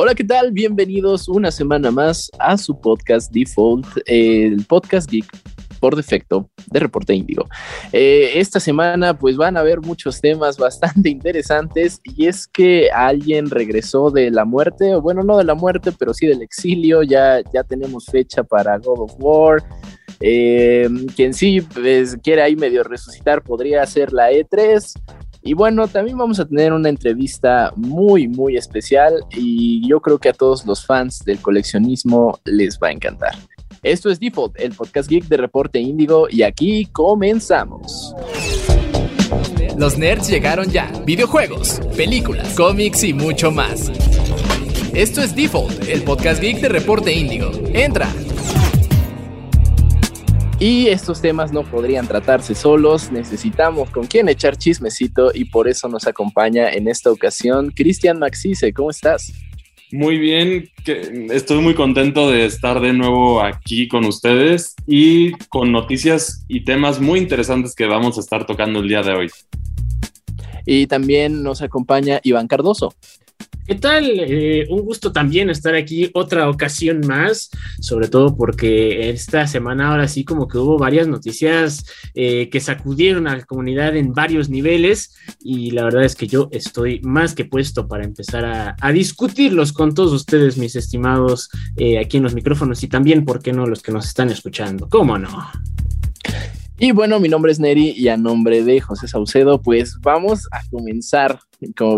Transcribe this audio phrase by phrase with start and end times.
[0.00, 0.52] Hola, ¿qué tal?
[0.52, 5.26] Bienvenidos una semana más a su podcast Default, el podcast geek
[5.80, 7.48] por defecto de Reporte Índigo.
[7.92, 13.50] Eh, esta semana pues van a haber muchos temas bastante interesantes y es que alguien
[13.50, 17.40] regresó de la muerte, o bueno, no de la muerte, pero sí del exilio, ya,
[17.52, 19.64] ya tenemos fecha para God of War.
[20.20, 24.92] Eh, quien sí pues, quiere ahí medio resucitar podría ser la E3.
[25.48, 30.28] Y bueno, también vamos a tener una entrevista muy, muy especial y yo creo que
[30.28, 33.34] a todos los fans del coleccionismo les va a encantar.
[33.82, 38.14] Esto es Default, el podcast geek de Reporte Índigo y aquí comenzamos.
[39.78, 40.92] Los nerds llegaron ya.
[41.06, 43.90] Videojuegos, películas, cómics y mucho más.
[44.92, 47.50] Esto es Default, el podcast geek de Reporte Índigo.
[47.72, 48.10] Entra.
[50.60, 55.88] Y estos temas no podrían tratarse solos, necesitamos con quién echar chismecito y por eso
[55.88, 58.72] nos acompaña en esta ocasión Cristian Maxice.
[58.72, 59.32] ¿Cómo estás?
[59.92, 65.70] Muy bien, que estoy muy contento de estar de nuevo aquí con ustedes y con
[65.70, 69.30] noticias y temas muy interesantes que vamos a estar tocando el día de hoy.
[70.66, 72.94] Y también nos acompaña Iván Cardoso.
[73.68, 74.06] ¿Qué tal?
[74.06, 80.08] Eh, un gusto también estar aquí otra ocasión más, sobre todo porque esta semana ahora
[80.08, 85.14] sí como que hubo varias noticias eh, que sacudieron a la comunidad en varios niveles
[85.42, 88.46] y la verdad es que yo estoy más que puesto para empezar
[88.80, 93.42] a, discutirlos con todos ustedes, mis estimados, eh, aquí en los micrófonos y también, ¿por
[93.42, 94.88] qué no, los que nos están escuchando?
[94.88, 95.28] ¿Cómo no?
[96.80, 100.60] Y bueno, mi nombre es Neri y a nombre de José Saucedo, pues vamos a
[100.70, 101.40] comenzar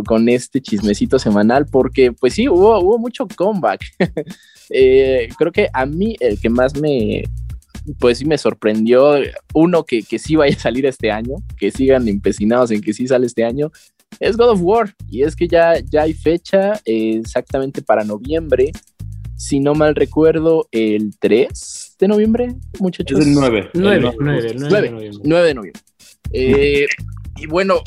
[0.06, 3.80] con, este chismecito semanal porque pues sí, hubo, mucho comeback.
[4.72, 7.24] Eh, creo que a mí el que más me,
[7.98, 9.16] pues sí me sorprendió,
[9.52, 13.08] uno que, que sí vaya a salir este año, que sigan empecinados en que sí
[13.08, 13.72] sale este año,
[14.20, 14.94] es God of War.
[15.10, 18.70] Y es que ya, ya hay fecha eh, exactamente para noviembre
[19.40, 23.20] si no mal recuerdo, el 3 de noviembre, muchachos.
[23.20, 23.70] Es el 9.
[23.74, 25.20] 9, 9, 9, de noviembre.
[25.22, 25.82] 9 de noviembre.
[26.32, 26.86] Eh,
[27.36, 27.82] y bueno,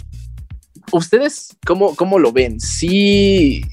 [0.91, 2.59] ¿ustedes cómo, cómo lo ven?
[2.59, 3.63] ¿Sí,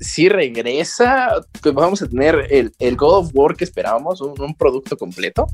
[0.00, 1.30] sí regresa?
[1.62, 5.46] Pues ¿Vamos a tener el, el, God of War que esperábamos, un, un producto completo?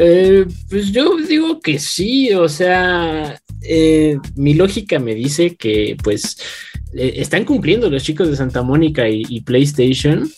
[0.00, 6.36] Eh, pues yo digo que sí, o sea, eh, mi lógica me dice que pues
[6.76, 10.28] eh, están cumpliendo los chicos de Santa Mónica y, PlayStation.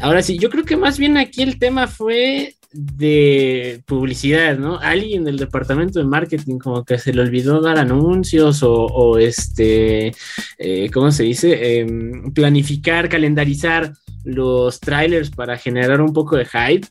[0.00, 4.78] Ahora sí, yo creo que más bien aquí el tema fue de publicidad, ¿no?
[4.78, 10.12] Alguien del departamento de marketing como que se le olvidó dar anuncios o, este,
[10.58, 11.80] eh, ¿cómo se dice?
[11.80, 13.92] Em, planificar, calendarizar
[14.24, 16.86] los trailers para generar un poco de hype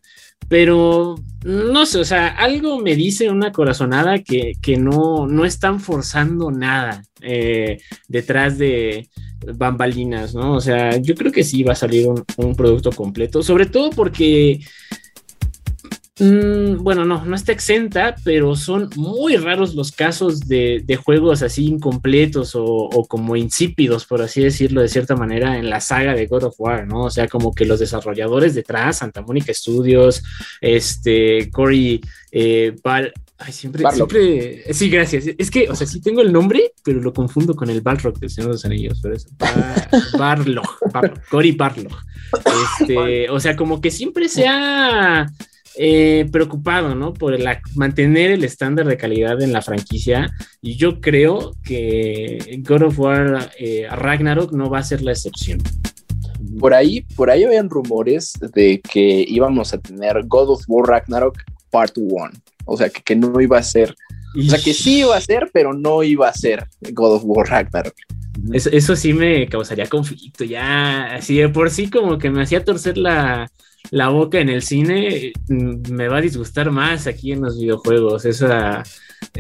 [0.48, 6.52] pero no sé, o sea, algo me dice una corazonada que, no, no están forzando
[6.52, 9.10] nada eh, detrás de
[9.56, 10.54] bambalinas, ¿no?
[10.54, 13.90] O sea, yo creo que sí va a salir un, un producto completo, sobre todo
[13.90, 14.60] porque
[16.22, 21.66] Mm, bueno, no, no está exenta, pero son muy raros los casos de, juegos así
[21.66, 26.44] incompletos o, como insípidos, por así decirlo de cierta manera, en la saga de God
[26.44, 27.06] of War, ¿no?
[27.06, 30.22] O sea, como que los desarrolladores detrás, Santa Mónica Studios,
[30.62, 32.00] este, Corey
[32.32, 34.74] eh, Ay, siempre, siempre.
[34.76, 35.26] Sí, gracias.
[35.36, 38.30] Es que, o sea, sí tengo el nombre, pero lo confundo con el Balrog del
[38.30, 39.00] Señor de los Anillos.
[39.02, 39.28] Pero es
[40.20, 40.70] Barlog,
[41.32, 41.96] Cory Barlog.
[42.80, 45.28] Este, o sea, como que siempre se ha
[45.76, 47.14] eh, preocupado, ¿no?
[47.14, 47.38] Por
[47.76, 50.30] mantener el estándar de calidad en la franquicia.
[50.62, 55.62] Y yo creo que God of War eh, Ragnarok no va a ser la excepción.
[56.60, 61.38] Por ahí, por ahí habían rumores de que íbamos a tener God of War Ragnarok
[61.70, 62.32] Part 1.
[62.66, 63.96] O sea, que, no iba a ser.
[64.38, 67.48] O sea, que sí iba a ser, pero no iba a ser God of War
[67.48, 67.96] Ragnarok.
[68.54, 72.64] Eso, eso sí me causaría conflicto, ya así de por sí como que me hacía
[72.64, 73.52] torcer la,
[73.90, 78.26] la boca en el cine, mm, me va a disgustar más aquí en los videojuegos,
[78.26, 78.84] esa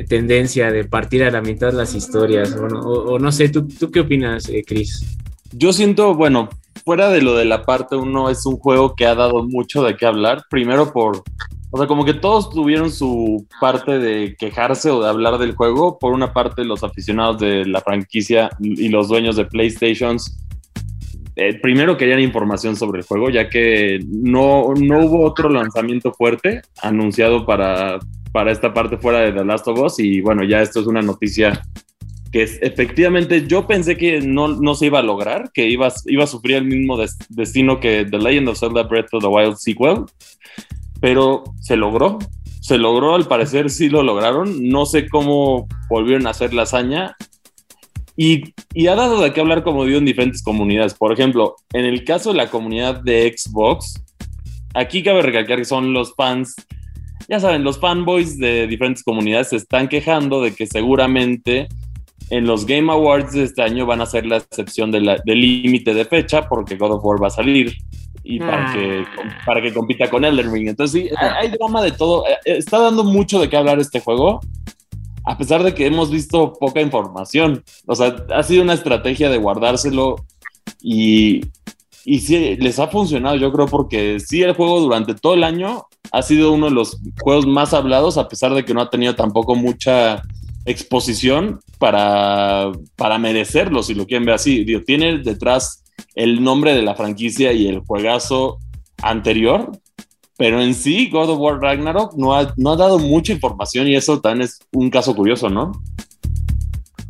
[0.07, 4.49] tendencia de partir a la mitad las historias, o, no sé, ¿tú, ¿tú, qué opinas,
[4.49, 5.17] eh, Chris?
[5.51, 6.49] Yo siento, bueno,
[6.83, 9.95] fuera de lo de la parte 1, es un juego que ha dado mucho de
[9.95, 11.23] qué hablar, primero por,
[11.71, 15.97] o sea, como que todos tuvieron su parte de quejarse o de hablar del juego,
[15.99, 20.37] por una parte los aficionados de la franquicia y los dueños de PlayStations
[21.49, 26.61] eh, primero querían información sobre el juego, ya que no, no hubo otro lanzamiento fuerte
[26.81, 27.99] anunciado para,
[28.31, 29.99] para esta parte fuera de The Last of Us.
[29.99, 31.61] Y bueno, ya esto es una noticia
[32.31, 36.27] que efectivamente yo pensé que no, no, se iba a lograr, que iba, iba a
[36.27, 36.97] sufrir el mismo
[37.29, 40.05] destino que The Legend of Zelda Breath of the Wild sequel,
[41.01, 42.19] pero se logró.
[42.61, 44.69] Se logró, al parecer sí lo lograron.
[44.69, 47.15] No sé cómo volvieron a hacer la hazaña
[48.17, 50.93] Y, y, ha dado de qué hablar, como digo, en diferentes comunidades.
[50.93, 54.01] Por ejemplo, en el caso de la comunidad de Xbox,
[54.73, 56.55] aquí cabe recalcar que son los fans,
[57.29, 61.69] ya saben, los fanboys de diferentes comunidades se están quejando de que seguramente
[62.29, 66.05] en los Game Awards de este año van a ser la excepción del límite de
[66.05, 67.73] fecha porque God of War va a salir
[68.23, 69.37] y para, que, ah.
[69.45, 70.67] para que compita con Elden Ring.
[70.69, 72.25] Entonces, sí, hay, drama de todo.
[72.27, 74.41] Eh, está dando mucho de qué hablar este juego,
[75.25, 77.63] a pesar de que hemos visto poca información.
[77.85, 80.15] O sea, ha sido una estrategia de guardárselo
[80.81, 81.41] y,
[82.05, 85.85] y sí, les ha funcionado, yo creo, porque sí, el juego durante todo el año
[86.11, 89.15] ha sido uno de los juegos más hablados, a pesar de que no ha tenido
[89.15, 90.21] tampoco mucha
[90.65, 94.63] exposición para, para merecerlo, si lo quieren ver así.
[94.63, 95.83] Digo, tiene detrás
[96.15, 98.59] el nombre de la franquicia y el juegazo
[99.01, 99.71] anterior,
[100.41, 103.95] pero en sí God of War Ragnarok no ha, no ha dado mucha información y
[103.95, 105.71] eso también es un caso curioso, ¿no?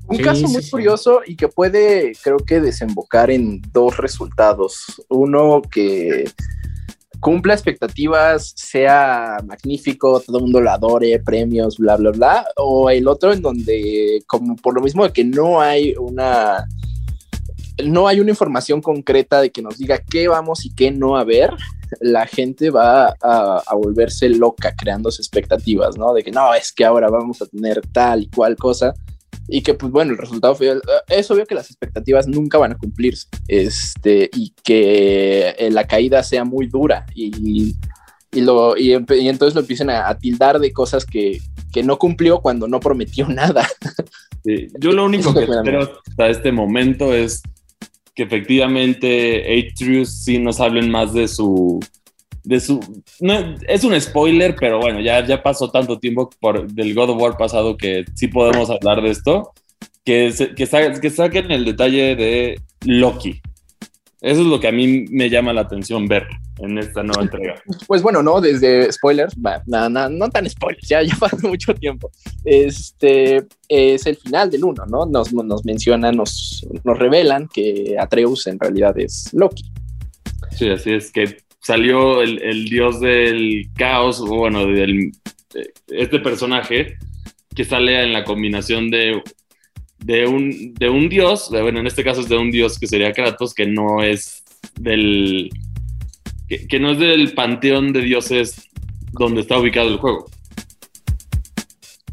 [0.05, 5.01] Un caso muy curioso y que puede, creo que, desembocar en dos resultados.
[5.07, 6.25] Uno que
[7.21, 12.45] cumpla expectativas, sea magnífico, todo el mundo lo adore, premios, bla, bla, bla.
[12.57, 16.67] O el otro en donde, como por lo mismo de que no hay una
[17.83, 21.23] no hay una información concreta de que nos diga qué vamos y qué no a
[21.23, 21.53] ver,
[21.99, 26.13] la gente va a, volverse loca creándose expectativas, ¿no?
[26.13, 28.93] De que no, es que ahora vamos a tener tal y cual cosa.
[29.47, 30.79] Y que, pues bueno, el resultado fue,
[31.09, 36.23] es obvio que las expectativas nunca van a cumplirse, este, y que eh, la caída
[36.23, 37.75] sea muy dura y,
[38.31, 41.41] y, lo, y, entonces lo empiecen a, tildar de cosas que,
[41.73, 43.67] que no cumplió cuando no prometió nada.
[44.79, 47.41] yo lo único que espero hasta este momento es
[48.13, 51.79] que efectivamente Atreus sí nos hablen más de su
[52.43, 52.79] de su
[53.67, 57.37] es un spoiler, pero bueno, ya, ya pasó tanto tiempo por del God of War
[57.37, 59.51] pasado que sí podemos hablar de esto.
[60.03, 60.67] Que, que,
[60.99, 63.39] que saquen el detalle de Loki.
[64.21, 66.27] Eso es lo que a mí me llama la atención ver
[66.59, 67.55] en esta nueva entrega.
[67.87, 69.35] Pues bueno, no, desde spoilers,
[69.65, 72.11] no, no, tan spoilers, ya, ya pasó mucho tiempo.
[72.45, 75.05] Este es el final del uno, ¿no?
[75.07, 79.63] Nos, nos mencionan, nos, nos revelan que Atreus en realidad es Loki.
[80.51, 85.11] Sí, así es, que salió el, el dios del caos, o bueno, del,
[85.87, 86.97] este personaje
[87.55, 89.21] que sale en la combinación de
[90.03, 93.13] de un, de un dios, bueno, en este caso es de un dios que sería
[93.13, 94.43] Kratos, que no es
[94.79, 95.49] del.
[96.47, 98.69] que, no es del panteón de dioses
[99.11, 100.29] donde está ubicado el juego.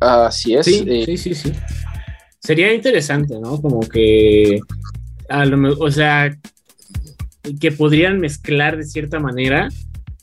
[0.01, 0.67] Así es.
[0.67, 1.53] Sí, eh, sí, sí, sí.
[2.41, 3.61] Sería interesante, ¿no?
[3.61, 4.61] Como que.
[5.29, 6.37] A lo, o sea,
[7.61, 9.69] que podrían mezclar de cierta manera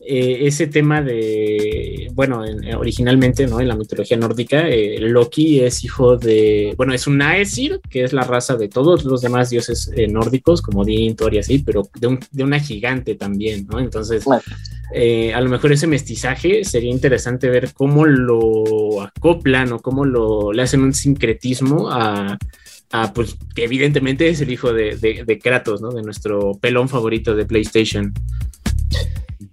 [0.07, 3.59] eh, ese tema de, bueno, eh, originalmente, ¿no?
[3.59, 8.13] En la mitología nórdica, eh, Loki es hijo de, bueno, es un Aesir, que es
[8.13, 12.19] la raza de todos los demás dioses nórdicos, como Odín, Thor y así, pero de,
[12.31, 13.79] de, una gigante también, ¿no?
[13.79, 20.53] Entonces, a lo mejor ese mestizaje sería interesante ver cómo lo acoplan o cómo lo,
[20.53, 22.37] le hacen un sincretismo a,
[23.15, 25.89] pues, que evidentemente es el hijo de, de, de Kratos, ¿no?
[25.89, 28.13] De nuestro pelón favorito de PlayStation.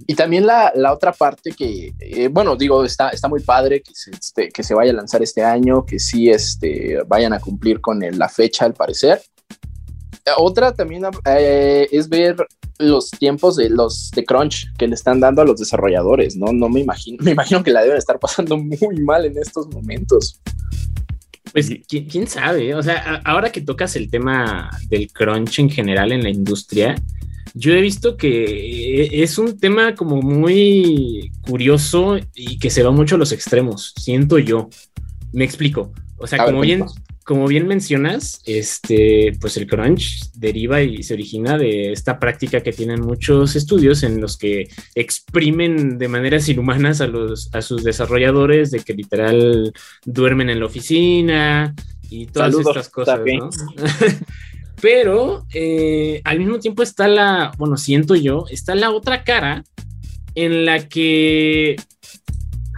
[0.06, 3.94] Y también la, la otra parte que, eh, bueno, digo, está, está muy padre que
[3.94, 7.80] se, este, que se vaya a lanzar este año, que sí este, vayan a cumplir
[7.80, 9.20] con la fecha al parecer.
[10.36, 12.36] Otra también eh, es ver
[12.78, 16.52] los tiempos de los de crunch que le están dando a los desarrolladores, ¿no?
[16.52, 20.40] No me imagino, me imagino que la deben estar pasando muy mal en estos momentos.
[21.52, 26.12] Pues ¿quién, quién sabe, o sea, ahora que tocas el tema del crunch en general
[26.12, 26.94] en la industria,
[27.54, 33.16] yo he visto que es un tema como muy curioso y que se va mucho
[33.16, 34.68] a los extremos, siento yo.
[35.32, 35.92] Me explico.
[36.18, 36.85] O sea, como bien,
[37.25, 42.73] como bien mencionas, este, pues el crunch deriva y se origina de esta práctica que
[42.73, 48.71] tienen muchos estudios en los que exprimen de maneras inhumanas a, los, a sus desarrolladores,
[48.71, 49.73] de que literal
[50.04, 51.75] duermen en la oficina
[52.11, 53.50] y todas estas cosas, ¿no?
[54.82, 59.62] Pero eh, al mismo tiempo está la, bueno, siento yo, está la otra cara
[60.34, 61.76] en la que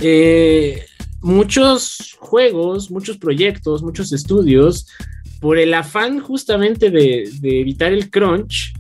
[0.01, 0.85] eh,
[1.23, 4.87] muchos juegos, muchos proyectos, muchos estudios,
[5.41, 8.75] por el afán justamente de, evitar el crunch,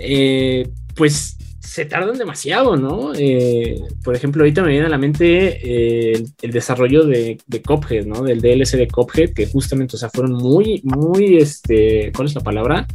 [0.00, 1.33] eh, pues
[1.74, 3.10] se tardan demasiado, ¿no?
[3.16, 8.06] Eh, por ejemplo, ahorita me viene a la mente eh, el, desarrollo de, de, Cophead,
[8.06, 8.22] ¿no?
[8.22, 12.42] Del DLC de Cophead, que justamente, o sea, fueron muy, muy, este, ¿cuál es la
[12.42, 12.86] palabra?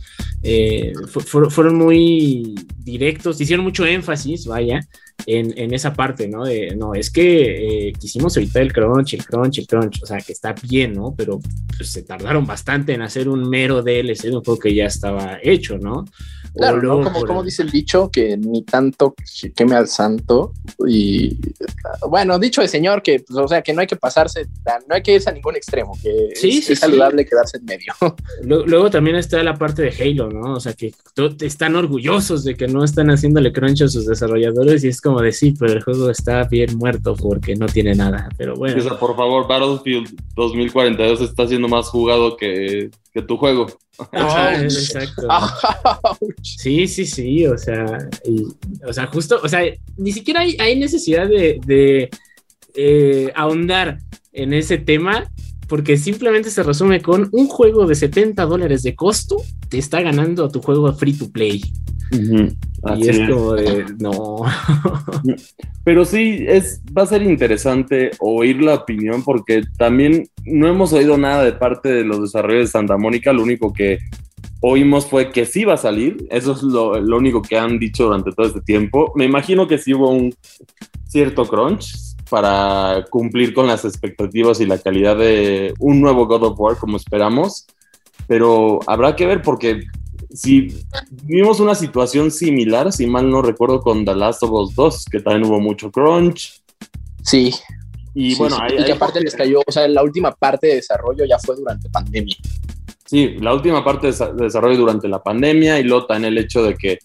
[0.44, 4.80] Eh, fueron muy directos, hicieron mucho énfasis, vaya,
[5.26, 6.46] en, esa parte, ¿no?
[6.46, 10.32] De, no, es que quisimos evitar el crunch, el crunch, el crunch, o sea, que
[10.32, 11.14] está bien, ¿no?
[11.18, 11.42] Pero
[11.76, 15.38] pues, se tardaron bastante en hacer un mero DLC de un juego que ya estaba
[15.44, 16.06] hecho, ¿no?
[16.54, 19.16] Claro, como, como dice el dicho, que ni tanto
[19.56, 20.54] queme al santo.
[20.88, 21.38] Y
[22.08, 24.48] bueno, dicho de señor, que, pues, o sea, que no hay que pasarse,
[24.88, 27.94] no hay que irse a ningún extremo, que es, saludable quedarse en medio.
[28.44, 30.54] Luego, también está la parte de Halo, ¿no?
[30.54, 30.94] O sea, que
[31.42, 35.54] están orgullosos de que no están haciéndole crunch a sus desarrolladores y es como decir,
[35.60, 38.30] pero el juego está bien muerto porque no tiene nada.
[38.38, 38.78] Pero bueno.
[38.78, 43.68] O sea, por favor, Battlefield 2042 está siendo más jugado que, que tu juego.
[44.12, 45.28] exacto.
[46.42, 48.10] Sí, sí, sí, o sea,
[48.86, 49.62] o sea, justo, o sea,
[49.98, 52.10] ni siquiera hay, necesidad de,
[52.76, 54.00] eh, ahondar
[54.32, 55.30] en ese tema
[55.70, 59.38] porque simplemente se resume con un juego de 70 dólares de costo
[59.70, 61.62] te está ganando a tu juego free to play.
[62.12, 64.38] Y es, como de, no.
[65.84, 71.18] Pero sí, es, va a ser interesante oír la opinión porque también no hemos oído
[71.18, 73.32] nada de parte de los desarrollos de Santa Mónica.
[73.32, 74.00] Lo único que
[74.62, 76.26] oímos fue que sí va a salir.
[76.32, 79.14] Eso es lo, único que han dicho durante todo este tiempo.
[79.16, 80.34] Me imagino que sí hubo un
[81.08, 86.60] cierto crunch para cumplir con las expectativas y la calidad de un nuevo God of
[86.60, 87.66] War como esperamos.
[88.28, 89.82] Pero habrá que ver porque
[90.32, 90.86] si
[91.24, 95.20] vimos una situación similar, si mal no recuerdo, con The Last of Us 2, que
[95.22, 96.62] también hubo mucho crunch.
[97.24, 97.54] Sí.
[98.14, 101.38] Y bueno, y que aparte les cayó, o sea, la última parte de desarrollo ya
[101.40, 102.36] fue durante pandemia.
[103.06, 106.76] Sí, la última parte de desarrollo durante la pandemia y luego en el hecho de
[106.76, 107.00] que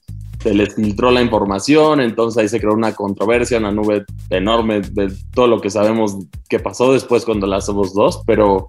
[0.44, 5.10] se les filtró la información, entonces ahí se creó una controversia, una nube enorme de
[5.32, 6.18] todo lo que sabemos
[6.50, 8.68] que pasó después cuando las somos dos, pero,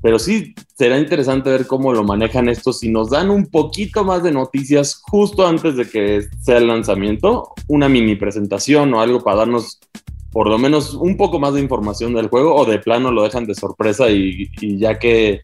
[0.00, 4.22] pero sí será interesante ver cómo lo manejan esto, si nos dan un poquito más
[4.22, 9.38] de noticias justo antes de que sea el lanzamiento, una mini presentación o algo para
[9.38, 9.80] darnos
[10.30, 13.44] por lo menos un poco más de información del juego o de plano lo dejan
[13.44, 14.48] de sorpresa y,
[14.78, 15.40] ya que,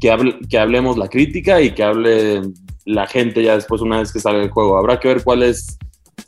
[0.00, 2.42] que, que hablemos la crítica y que hable
[2.84, 4.76] la gente ya después una vez que salga el juego.
[4.76, 5.78] Habrá que ver cuál es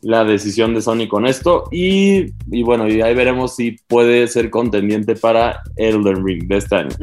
[0.02, 2.32] la decisión de Sony con esto y,
[2.62, 6.96] bueno, y ahí veremos si puede ser contendiente para Elden Ring de este año.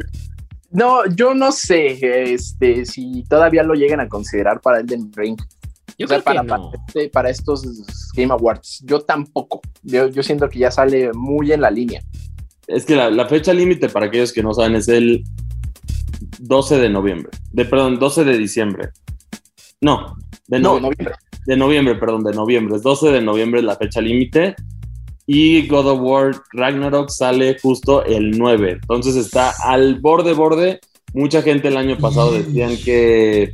[0.70, 1.98] No, yo no sé
[2.32, 5.38] este, si todavía lo llegan a considerar para Elden Ring.
[5.98, 6.42] Yo creo para,
[6.86, 7.62] este, para, estos
[8.16, 8.82] Game Awards.
[8.84, 9.60] Yo tampoco.
[9.82, 12.02] Yo, siento que ya sale muy en la línea.
[12.66, 15.24] Es que la, fecha límite, para aquellos que no saben, es el
[16.38, 17.30] 12 de noviembre.
[17.52, 18.90] De, perdón, 12 de diciembre.
[19.82, 21.14] No, de noviembre.
[21.44, 22.76] De noviembre, perdón, de noviembre.
[22.76, 24.54] Es 12 de noviembre la fecha límite.
[25.26, 28.78] Y God of War Ragnarok sale justo el 9.
[28.80, 30.80] Entonces está al borde, borde.
[31.14, 33.52] Mucha gente el año pasado decían que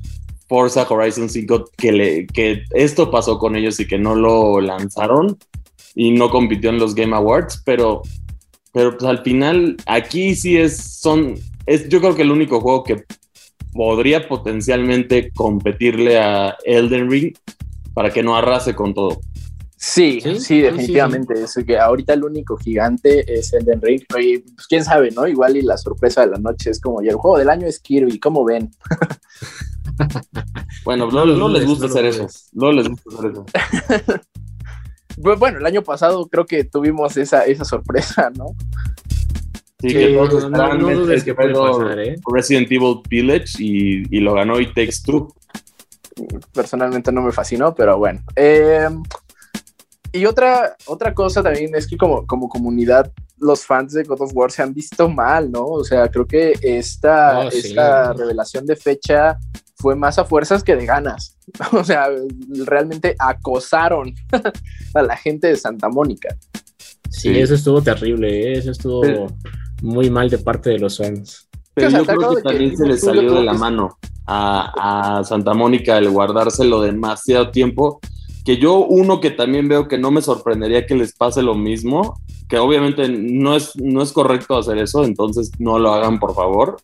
[0.49, 5.39] Forza Horizon 5, que, le, que esto pasó con ellos y que no lo lanzaron
[5.95, 8.03] y no compitió en los Game Awards, pero,
[8.73, 11.35] pero pues al final aquí sí es, son,
[11.67, 13.05] es yo creo que el único juego que
[13.73, 17.35] podría potencialmente competirle a Elden Ring
[17.95, 19.21] para que no arrase con todo.
[19.77, 21.35] Sí, sí, definitivamente.
[21.41, 24.03] Es que ahorita el único gigante es Elden Ring.
[24.19, 25.27] Y pues quién sabe, ¿no?
[25.29, 27.79] Igual y la sorpresa de la noche es como, ya el juego del año es
[27.79, 28.71] Kirby, ¿cómo ven?
[30.85, 32.27] bueno, no, les gusta hacer eso.
[32.53, 33.47] No les gusta hacer eso.
[35.39, 38.55] bueno, el año pasado creo que tuvimos esa, esa sorpresa, ¿no?
[39.81, 42.17] Sí, que no, no, dudes que puede pasar, ¿eh?
[42.33, 45.33] Resident Evil Village y, y, lo ganó y Takes Two.
[46.53, 48.21] Personalmente no me fascinó, pero bueno.
[48.35, 48.89] Eh,
[50.13, 54.33] y otra, otra cosa también es que como, como comunidad los fans de God of
[54.35, 55.65] War se han visto mal, ¿no?
[55.65, 59.39] O sea, creo que esta, oh, esta revelación de fecha
[59.77, 61.37] fue más a fuerzas que de ganas.
[61.73, 62.09] O sea,
[62.67, 64.13] realmente acosaron
[64.95, 66.37] a la gente de Santa Mónica.
[67.11, 68.59] Sí, eso estuvo terrible, ¿eh?
[68.59, 69.03] eso estuvo
[69.83, 71.49] muy mal de parte de los fans.
[71.75, 75.99] Pero yo creo que también se le salió de la mano a, a, Santa Mónica
[75.99, 78.01] el guardárselo demasiado tiempo.
[78.45, 82.19] Que yo, uno que también veo que no me sorprendería que les pase lo mismo,
[82.49, 86.79] que obviamente no es, no es correcto hacer eso, entonces no lo hagan por favor.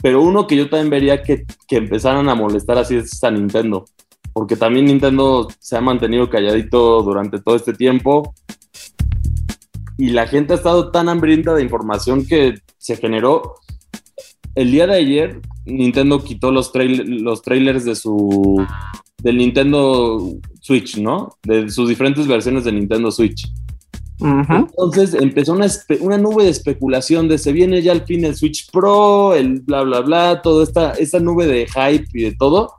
[0.00, 3.86] Pero uno que yo también vería que, que empezaran a molestar así es a Nintendo,
[4.32, 8.34] porque también Nintendo se ha mantenido calladito durante todo este tiempo
[9.96, 13.54] y la gente ha estado tan hambrienta de información que se generó.
[14.54, 18.64] El día de ayer, Nintendo quitó los, los trailers de su
[19.22, 20.18] del Nintendo
[20.60, 21.38] Switch, ¿no?
[21.42, 23.50] De sus diferentes versiones de Nintendo Switch.
[24.20, 25.66] Entonces empezó una,
[26.00, 29.82] una, nube de especulación de se viene ya al fin el Switch Pro, el bla,
[29.82, 32.74] bla, bla, toda esta, esta nube de hype y de todo.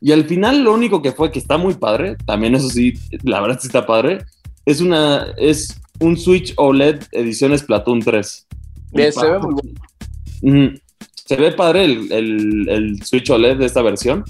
[0.00, 3.40] Y al final lo único que fue que está muy padre, también eso sí, la
[3.40, 4.24] verdad sí está padre,
[4.64, 8.46] es, una, es un Switch OLED edición Splatoon 3.
[8.94, 10.74] se ve muy bueno.
[11.14, 14.24] Se ve padre el, el, el Switch OLED de esta versión,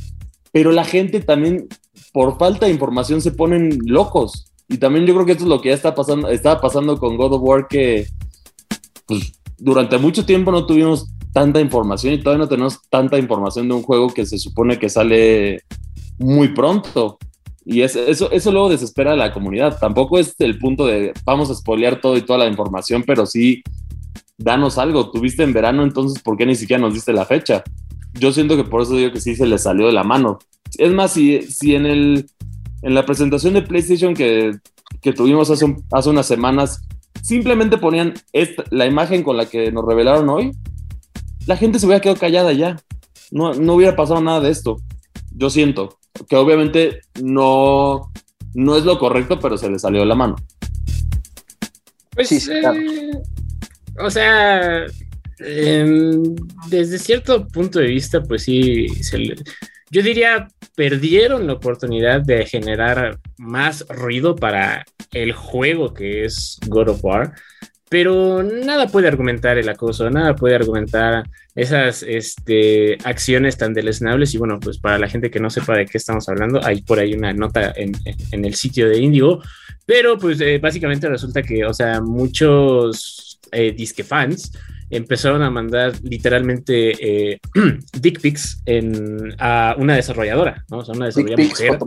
[0.52, 1.68] pero la gente también,
[2.12, 4.52] por falta de información, se ponen locos.
[4.68, 7.16] Y también yo creo que esto es lo que ya está pasando, estaba pasando con
[7.16, 8.06] God of War, que
[9.06, 13.74] pues, durante mucho tiempo no tuvimos tanta información y todavía no tenemos tanta información de
[13.74, 15.62] un juego que se supone que sale
[16.18, 17.18] muy pronto.
[17.64, 19.78] Y eso, eso luego desespera a la comunidad.
[19.78, 23.62] Tampoco es el punto de vamos a spoilear todo y toda la información, pero sí,
[24.38, 25.10] danos algo.
[25.10, 27.62] Tuviste en verano, entonces, ¿por qué ni siquiera nos diste la fecha?
[28.14, 30.38] Yo siento que por eso digo que sí se le salió de la mano.
[30.78, 32.26] Es más, si, si en, el,
[32.82, 34.52] en la presentación de PlayStation que,
[35.02, 36.82] que tuvimos hace, hace unas semanas,
[37.22, 38.14] simplemente ponían
[38.70, 40.52] la imagen con la que nos revelaron hoy,
[41.46, 42.78] la gente se hubiera quedado callada ya.
[43.30, 44.78] No, no hubiera pasado nada de esto.
[45.32, 48.12] Yo siento que obviamente no,
[48.54, 50.36] no es lo correcto, pero se le salió de la mano.
[52.14, 53.12] Pues, sí, eh,
[53.98, 54.86] o sea,
[55.38, 56.34] em,
[56.68, 58.86] desde cierto punto de vista, pues sí,
[59.90, 66.88] yo diría, perdieron la oportunidad de generar más ruido para el juego que es God
[66.88, 67.34] of War
[67.90, 74.32] pero nada puede argumentar el acoso, nada puede argumentar esas este, acciones tan deleznables.
[74.32, 77.00] Y bueno, pues para la gente que no sepa de qué estamos hablando, hay por
[77.00, 77.90] ahí una nota en,
[78.30, 79.42] en el sitio de Indigo,
[79.84, 84.52] pero pues eh, básicamente resulta que, o sea, muchos eh, disque fans
[84.90, 87.40] empezaron a mandar literalmente eh,
[88.00, 90.78] dick pics en, a una desarrolladora, ¿no?
[90.78, 91.78] O sea, una desarrolladora mujer.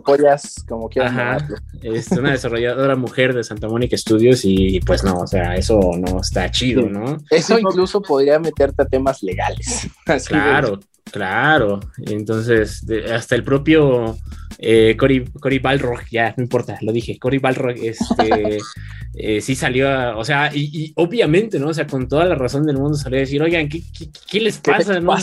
[0.67, 1.47] como quieran
[1.81, 6.21] Es una desarrolladora mujer de Santa Mónica Studios y pues no, o sea, eso no
[6.21, 7.17] está chido, ¿no?
[7.29, 9.87] Eso incluso podría meterte a temas legales.
[10.27, 10.79] claro,
[11.11, 11.79] claro.
[12.05, 14.17] Entonces, hasta el propio
[14.65, 18.59] eh, Cory, Cory Balrog, ya, no importa, lo dije, Cory Balrog, este,
[19.13, 21.67] eh, sí salió, a, o sea, y, obviamente, ¿no?
[21.67, 23.83] O sea, con toda la razón del mundo salió a decir, oigan, ¿qué,
[24.29, 25.01] qué, les pasa?
[25.01, 25.13] ¿no?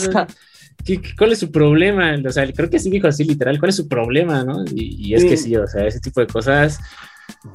[1.17, 2.15] cuál es su problema?
[2.23, 4.43] O sea, creo que sí dijo así literal, ¿cuál es su problema?
[4.43, 4.63] ¿no?
[4.75, 6.79] Y, es que sí, o sea, ese tipo de cosas,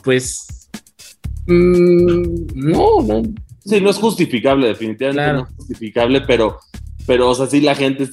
[0.03, 0.69] pues,
[1.47, 3.23] mm, no, no.
[3.65, 6.59] Sí, no es justificable, definitivamente no es justificable, pero
[7.07, 8.09] pero o sea, sí la gente,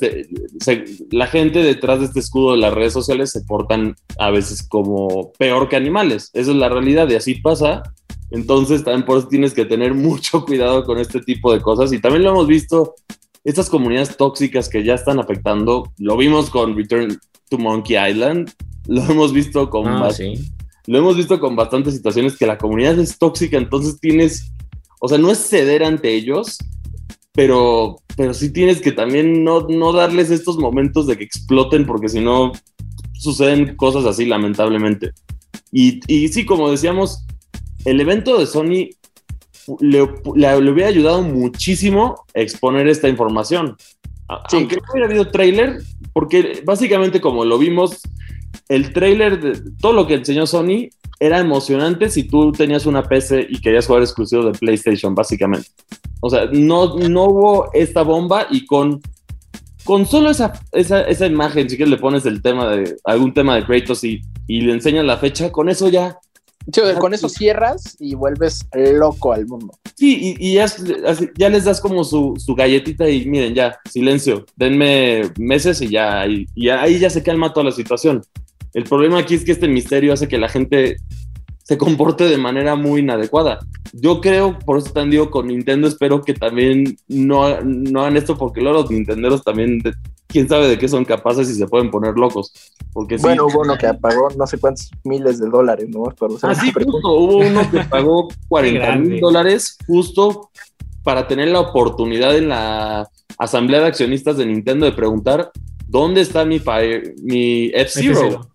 [1.12, 5.32] la gente detrás de este escudo de las redes sociales se portan a veces como
[5.34, 6.30] peor que animales.
[6.34, 7.84] Esa es la realidad y así pasa.
[8.30, 11.92] Entonces también por eso tienes que tener mucho cuidado con este tipo de cosas.
[11.92, 12.94] Y también lo hemos visto,
[13.44, 18.52] estas comunidades tóxicas que ya están afectando, lo vimos con Return to Monkey Island,
[18.88, 19.88] lo hemos visto con...
[19.88, 20.10] Ah,
[20.86, 24.52] lo hemos visto con bastantes situaciones que la comunidad es tóxica, entonces tienes,
[25.00, 26.58] o sea, no es ceder ante ellos,
[27.34, 32.10] pero, pero sí tienes que también no, no darles estos momentos de que exploten, porque
[32.10, 32.52] si no
[33.14, 35.12] suceden cosas así, lamentablemente.
[35.72, 37.26] Y, y sí, como decíamos,
[37.86, 38.90] el evento de Sony
[39.80, 43.78] le, le, hubiera ayudado muchísimo a exponer esta información.
[44.28, 45.82] Aunque no hubiera habido trailer,
[46.14, 48.02] porque básicamente como lo vimos,
[48.70, 53.48] el trailer de todo lo que enseñó Sony era emocionante si tú tenías una PC
[53.50, 55.70] y querías jugar exclusivo de PlayStation, básicamente.
[56.22, 59.02] O sea, no, no hubo esta bomba y con,
[59.84, 63.56] con solo esa, esa, esa imagen, si quieres le pones el tema de algún tema
[63.56, 66.18] de Kratos y, y le enseñas la fecha, con eso ya
[67.00, 69.74] con eso cierras y vuelves loco al mundo.
[69.96, 70.66] Sí, y, ya,
[71.38, 76.26] ya, les das como su, su, galletita y miren, ya, silencio, denme meses y ya,
[76.28, 78.22] y, y, ahí ya se calma toda la situación.
[78.74, 80.98] El problema aquí es que este misterio hace que la gente
[81.64, 83.60] se comporte de manera muy inadecuada.
[83.94, 88.38] Yo creo, por eso también digo, con Nintendo espero que también no, no hagan esto
[88.38, 89.82] porque luego los nintenderos también,
[90.28, 92.52] quién sabe de qué son capaces y se pueden poner locos.
[92.92, 96.04] Porque bueno, hubo uno que pagó no sé cuántos miles de dólares, ¿no?
[96.42, 100.50] ah, sí, justo, hubo uno que pagó 40 mil dólares justo
[101.04, 103.08] para tener la oportunidad en la
[103.38, 105.52] asamblea de accionistas de Nintendo de preguntar
[105.94, 106.60] dónde está mi,
[107.22, 108.50] mi F-Zero.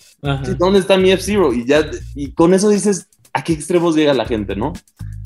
[0.59, 1.55] ¿Dónde está mi F-Zero?
[1.55, 4.73] Y ya, y con eso dices, ¿a qué extremos llega la gente, no?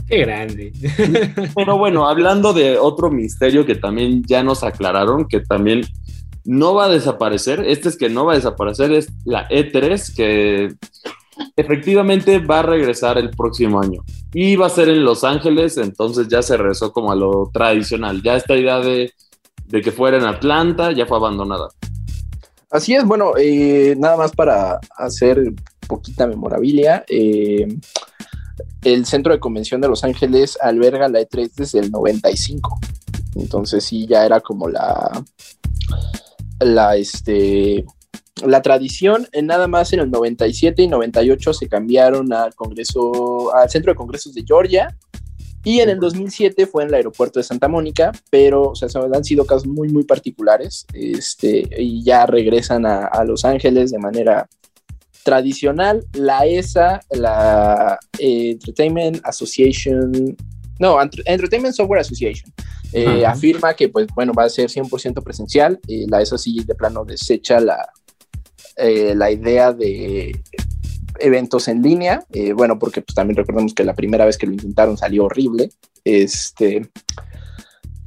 [0.07, 0.75] Qué grande.
[1.57, 5.87] Pero bueno, hablando de otro misterio que también ya nos aclararon, que también
[6.45, 10.75] no va a desaparecer, este es que no va a desaparecer, es la E3, que
[11.57, 14.03] efectivamente va a regresar el próximo año.
[14.35, 18.21] Y va a ser en Los Ángeles, entonces ya se regresó como a lo tradicional.
[18.23, 19.15] Ya esta idea de,
[19.67, 21.69] de que fuera en Atlanta ya fue abandonada.
[22.73, 25.53] Así es, bueno, eh, nada más para hacer
[25.87, 27.05] poquita memorabilia.
[27.07, 27.69] Eh,
[28.83, 32.81] el centro de convención de Los Ángeles alberga la E3 desde el 95.
[33.37, 35.23] Entonces sí, ya era como la,
[36.61, 37.85] la, este,
[38.43, 39.29] la tradición.
[39.33, 43.97] En nada más en el 97 y 98 se cambiaron al Congreso, al Centro de
[43.97, 44.97] Congresos de Georgia.
[45.65, 49.25] Y en el 2007 fue en el aeropuerto de Santa Mónica, pero o sea, han
[49.25, 50.87] sido casos muy, muy particulares.
[50.93, 54.49] Este, y ya regresan a, a Los Ángeles de manera
[55.23, 60.37] tradicional, la ESA, la eh, Entertainment Association,
[60.79, 62.53] no, Entertainment Software Association,
[62.93, 65.79] eh, afirma que, pues, bueno, va a ser 100% presencial.
[65.87, 67.89] la ESA sí de plano desecha la,
[68.77, 70.33] eh, la idea de
[71.23, 74.97] eventos en línea, bueno, porque pues también recordemos que la primera vez que lo intentaron
[74.97, 75.71] salió horrible.
[76.05, 76.89] Este,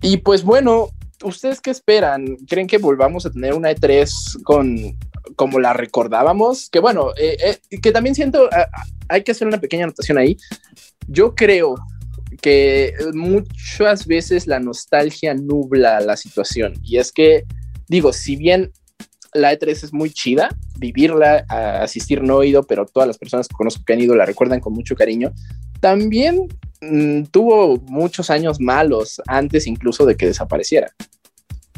[0.02, 0.90] y pues bueno,
[1.24, 2.38] ¿ustedes qué esperan?
[2.48, 4.98] ¿Creen que volvamos a tener una E3 con
[5.36, 6.70] como la recordábamos?
[6.70, 8.50] Que bueno, eh, eh, que también siento,
[9.10, 10.38] hay que hacer una pequeña anotación ahí.
[11.08, 11.76] Yo creo
[12.42, 16.74] que muchas veces la nostalgia nubla la situación.
[16.84, 17.46] Y es que,
[17.88, 18.72] digo, si bien
[19.36, 21.46] la E3 es muy chida, vivirla,
[21.82, 24.60] asistir no he ido, pero todas las personas que conozco que han ido la recuerdan
[24.60, 25.34] con mucho cariño,
[25.80, 26.48] también
[26.82, 30.92] mm, tuvo muchos años malos antes incluso de que desapareciera.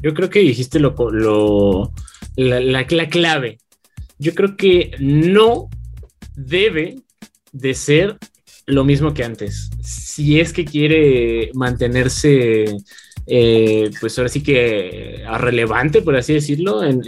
[0.01, 1.91] Yo creo que dijiste lo, lo
[2.35, 3.57] la, la, clave.
[4.19, 5.69] Yo creo que no
[6.35, 6.99] debe
[7.51, 8.17] de ser
[8.67, 9.71] lo mismo que antes.
[9.81, 12.77] Si es que quiere mantenerse,
[13.29, 17.01] eh, pues ahora sí que relevante, por así decirlo, en,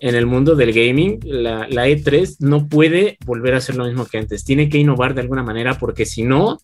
[0.00, 4.44] el mundo del gaming, la, E3 no puede volver a ser lo mismo que antes.
[4.44, 6.58] Tiene que innovar de alguna manera porque si no,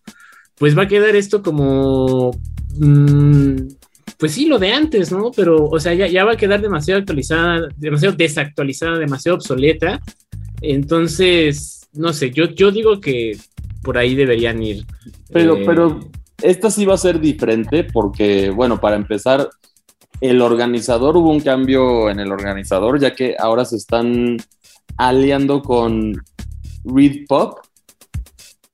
[0.56, 2.32] pues va a quedar esto como...
[2.76, 3.68] Mm,
[4.18, 5.30] pues sí, lo de antes, ¿no?
[5.34, 10.00] Pero, o sea, ya, va a quedar demasiado actualizada, demasiado desactualizada, demasiado obsoleta.
[10.60, 13.38] Entonces, no sé, yo, yo digo que
[13.82, 14.84] por ahí deberían ir.
[15.32, 16.00] Pero, eh, pero
[16.42, 19.48] esta sí va a ser diferente porque, bueno, para empezar,
[20.20, 24.36] el organizador, hubo un cambio en el organizador, ya que ahora se están
[24.96, 26.20] aliando con
[26.84, 27.60] Read Pop,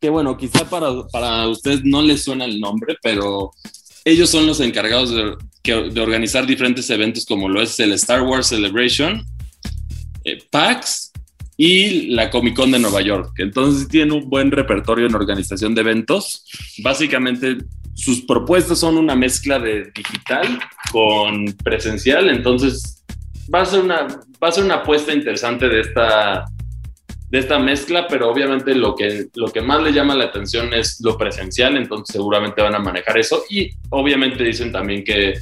[0.00, 3.50] que bueno, quizá para, para ustedes no les suena el nombre, pero
[4.04, 9.24] ellos son los encargados de, organizar diferentes eventos como lo es el Star Wars Celebration,
[10.24, 11.12] eh, PAX
[11.56, 13.32] y la Comic Con de Nueva York.
[13.38, 16.44] Entonces tienen un buen repertorio en organización de eventos.
[16.82, 17.58] Básicamente
[17.94, 20.58] sus propuestas son una mezcla de digital
[20.90, 23.04] con presencial, entonces
[23.52, 24.06] va a ser una,
[24.42, 26.44] va a ser una apuesta interesante de esta,
[27.30, 31.00] de esta mezcla, pero obviamente lo que, lo que más le llama la atención es
[31.02, 35.34] lo presencial, entonces seguramente van a manejar eso y obviamente dicen también que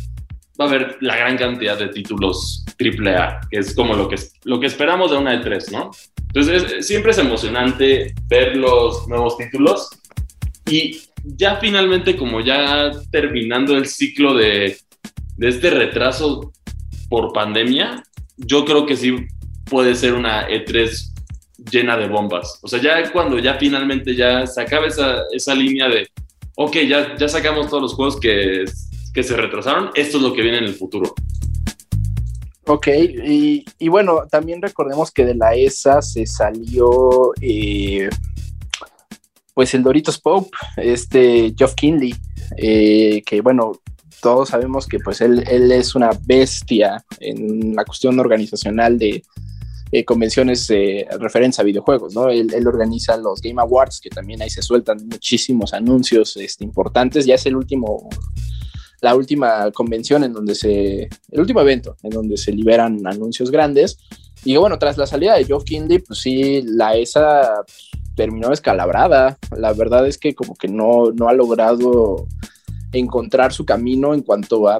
[0.61, 4.61] va a haber la gran cantidad de títulos AAA, que es como lo que, lo
[4.61, 5.91] que esperamos de una de tres, ¿no?
[6.35, 9.89] Entonces siempre es emocionante ver los nuevos títulos
[10.67, 14.77] y ya finalmente como ya terminando el ciclo de,
[15.37, 16.53] de este retraso
[17.09, 18.03] por pandemia,
[18.37, 19.15] yo creo que sí
[19.65, 21.13] puede ser una E3
[21.71, 22.59] llena de bombas.
[22.63, 26.09] O sea, ya cuando ya finalmente ya se acaba esa, esa línea de,
[26.57, 28.65] ok, ya, ya sacamos todos los juegos que,
[29.13, 31.15] que se retrasaron, esto es lo que viene en el futuro.
[32.67, 38.09] Ok, y, bueno, también recordemos que de la ESA se salió eh,
[39.53, 42.15] pues el Doritos Pope, este Geoff Kinley,
[42.57, 43.73] eh, que bueno,
[44.21, 49.25] todos sabemos que pues él, él, es una bestia en la cuestión organizacional de,
[49.95, 52.31] eh, convenciones de referencia a videojuegos, ¿no?
[52.31, 57.27] Él, organiza los Game Awards, que también ahí se sueltan muchísimos anuncios este, importantes.
[57.27, 58.09] Ya es el último,
[59.03, 63.99] la última convención en donde se, el último evento en donde se liberan anuncios grandes.
[64.45, 67.63] Y bueno, tras la salida de Geoff Kinley, pues sí, la ESA
[68.17, 69.39] terminó descalabrada.
[69.57, 72.27] La verdad es que como que no, no ha logrado
[72.93, 74.79] encontrar su camino en cuanto a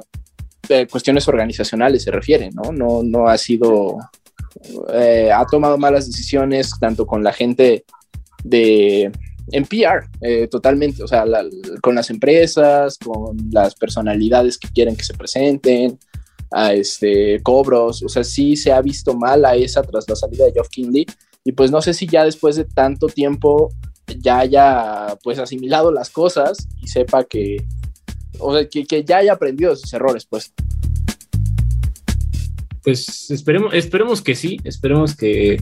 [0.69, 2.71] eh, cuestiones organizacionales se refiere, ¿no?
[2.71, 3.97] No, no ha sido
[4.93, 7.85] eh, ha tomado malas decisiones tanto con la gente
[8.43, 9.11] de
[9.51, 11.25] en PR, eh, totalmente, o sea,
[11.81, 15.99] con las empresas, con las personalidades que quieren que se presenten,
[16.51, 20.45] a este, cobros, o sea, sí se ha visto mal a esa tras la salida
[20.45, 21.05] de Geoff Kinley,
[21.43, 23.69] y pues no sé si ya después de tanto tiempo
[24.19, 27.57] ya haya pues asimilado las cosas y sepa que,
[28.39, 30.53] o sea, que, que ya haya aprendido sus errores, pues.
[32.83, 35.61] Pues esperemos, esperemos que sí, esperemos que,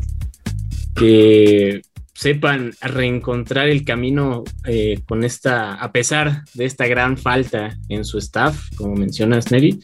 [0.96, 1.82] que
[2.22, 8.20] sepan reencontrar el camino eh, con esta, a pesar de esta gran falta en su
[8.20, 9.80] staff, como mencionas, Neri,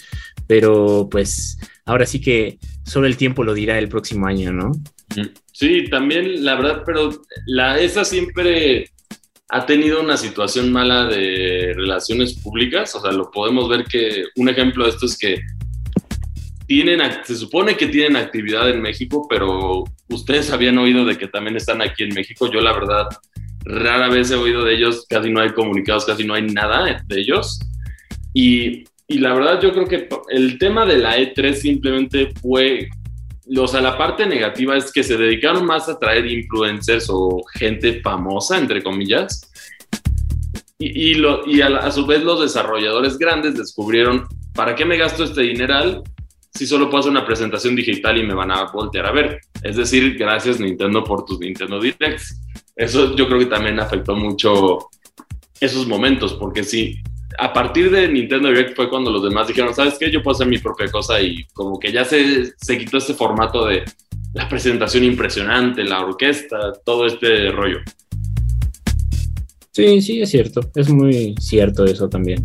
[0.46, 4.72] pero pues ahora sí que solo el tiempo lo dirá el próximo año, ¿no?
[5.52, 7.10] Sí, también, la verdad, pero
[7.48, 8.92] la esa siempre
[9.50, 12.94] ha tenido una situación mala de relaciones públicas.
[12.94, 15.40] O sea, lo podemos ver que un ejemplo de esto es que
[16.68, 21.56] tienen, se supone que tienen actividad en México, pero ustedes habían oído de que también
[21.56, 22.52] están aquí en México.
[22.52, 23.08] Yo, la verdad,
[23.64, 27.20] rara vez he oído de ellos, casi no hay comunicados, casi no hay nada de
[27.20, 27.60] ellos.
[28.34, 32.90] Y, y la verdad, yo creo que el tema de la E3 simplemente fue
[33.58, 38.02] o sea, la parte negativa es que se dedicaron más a traer influencers o gente
[38.02, 39.50] famosa, entre comillas,
[40.78, 45.24] y, lo, y a, a, su vez los desarrolladores grandes descubrieron, ¿para qué me gasto
[45.24, 46.04] este dineral
[46.58, 49.40] si solo puedo hacer una presentación digital y me van a voltear a ver?
[49.62, 52.42] Es decir, gracias Nintendo por tus Nintendo Directs.
[52.76, 54.90] Eso yo creo que también afectó mucho
[55.60, 57.00] esos momentos, porque sí,
[57.38, 60.10] a partir de Nintendo Direct fue cuando los demás dijeron, ¿sabes qué?
[60.12, 63.66] Yo puedo hacer mi propia cosa y como que ya se, se quitó este formato
[63.66, 63.84] de
[64.34, 67.80] la presentación impresionante, la orquesta, todo este rollo.
[69.72, 70.62] Sí, sí, es cierto.
[70.76, 72.44] Es muy cierto eso también.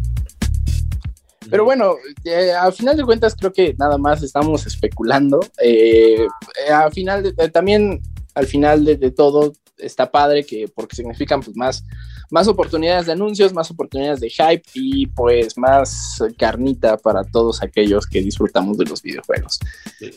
[1.53, 5.39] Pero bueno, eh, a final de cuentas creo que nada más estamos especulando.
[5.63, 6.27] Eh,
[6.67, 8.01] eh al final, de, también
[8.35, 11.85] al final de, de, todo está padre que porque significan pues más
[12.33, 18.07] más oportunidades de anuncios, más oportunidades de hype y pues más carnita para todos aquellos
[18.07, 19.61] que disfrutamos de los videojuegos.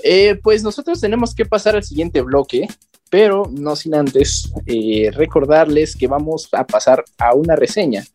[0.01, 2.69] Eh, pues nosotros tenemos que pasar al siguiente bloque,
[3.09, 8.05] pero no sin antes eh, recordarles que vamos a pasar a una reseña.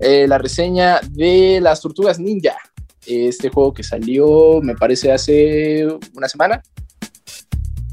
[0.00, 2.56] Eh, la reseña de las tortugas ninja.
[3.06, 6.62] Este juego que salió, me parece, hace una semana.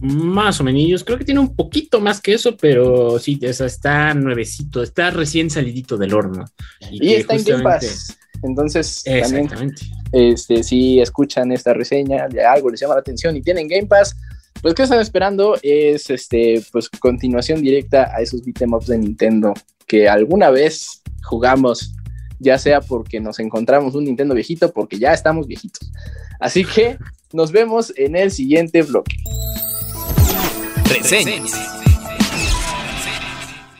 [0.02, 4.84] Más o menos, creo que tiene un poquito más que eso, pero sí, está nuevecito,
[4.84, 6.46] está recién salidito del horno.
[6.92, 7.52] Y, y está justamente...
[7.52, 8.18] en Game Pass.
[8.44, 9.74] Entonces, también,
[10.12, 14.16] este, si escuchan esta reseña, de algo les llama la atención y tienen Game Pass,
[14.62, 15.58] pues ¿qué están esperando?
[15.62, 19.54] Es este, pues continuación directa a esos beat'em ups de Nintendo
[19.88, 21.94] que alguna vez jugamos,
[22.40, 25.92] ya sea porque nos encontramos un Nintendo viejito, porque ya estamos viejitos.
[26.40, 26.98] Así que
[27.34, 29.16] nos vemos en el siguiente bloque.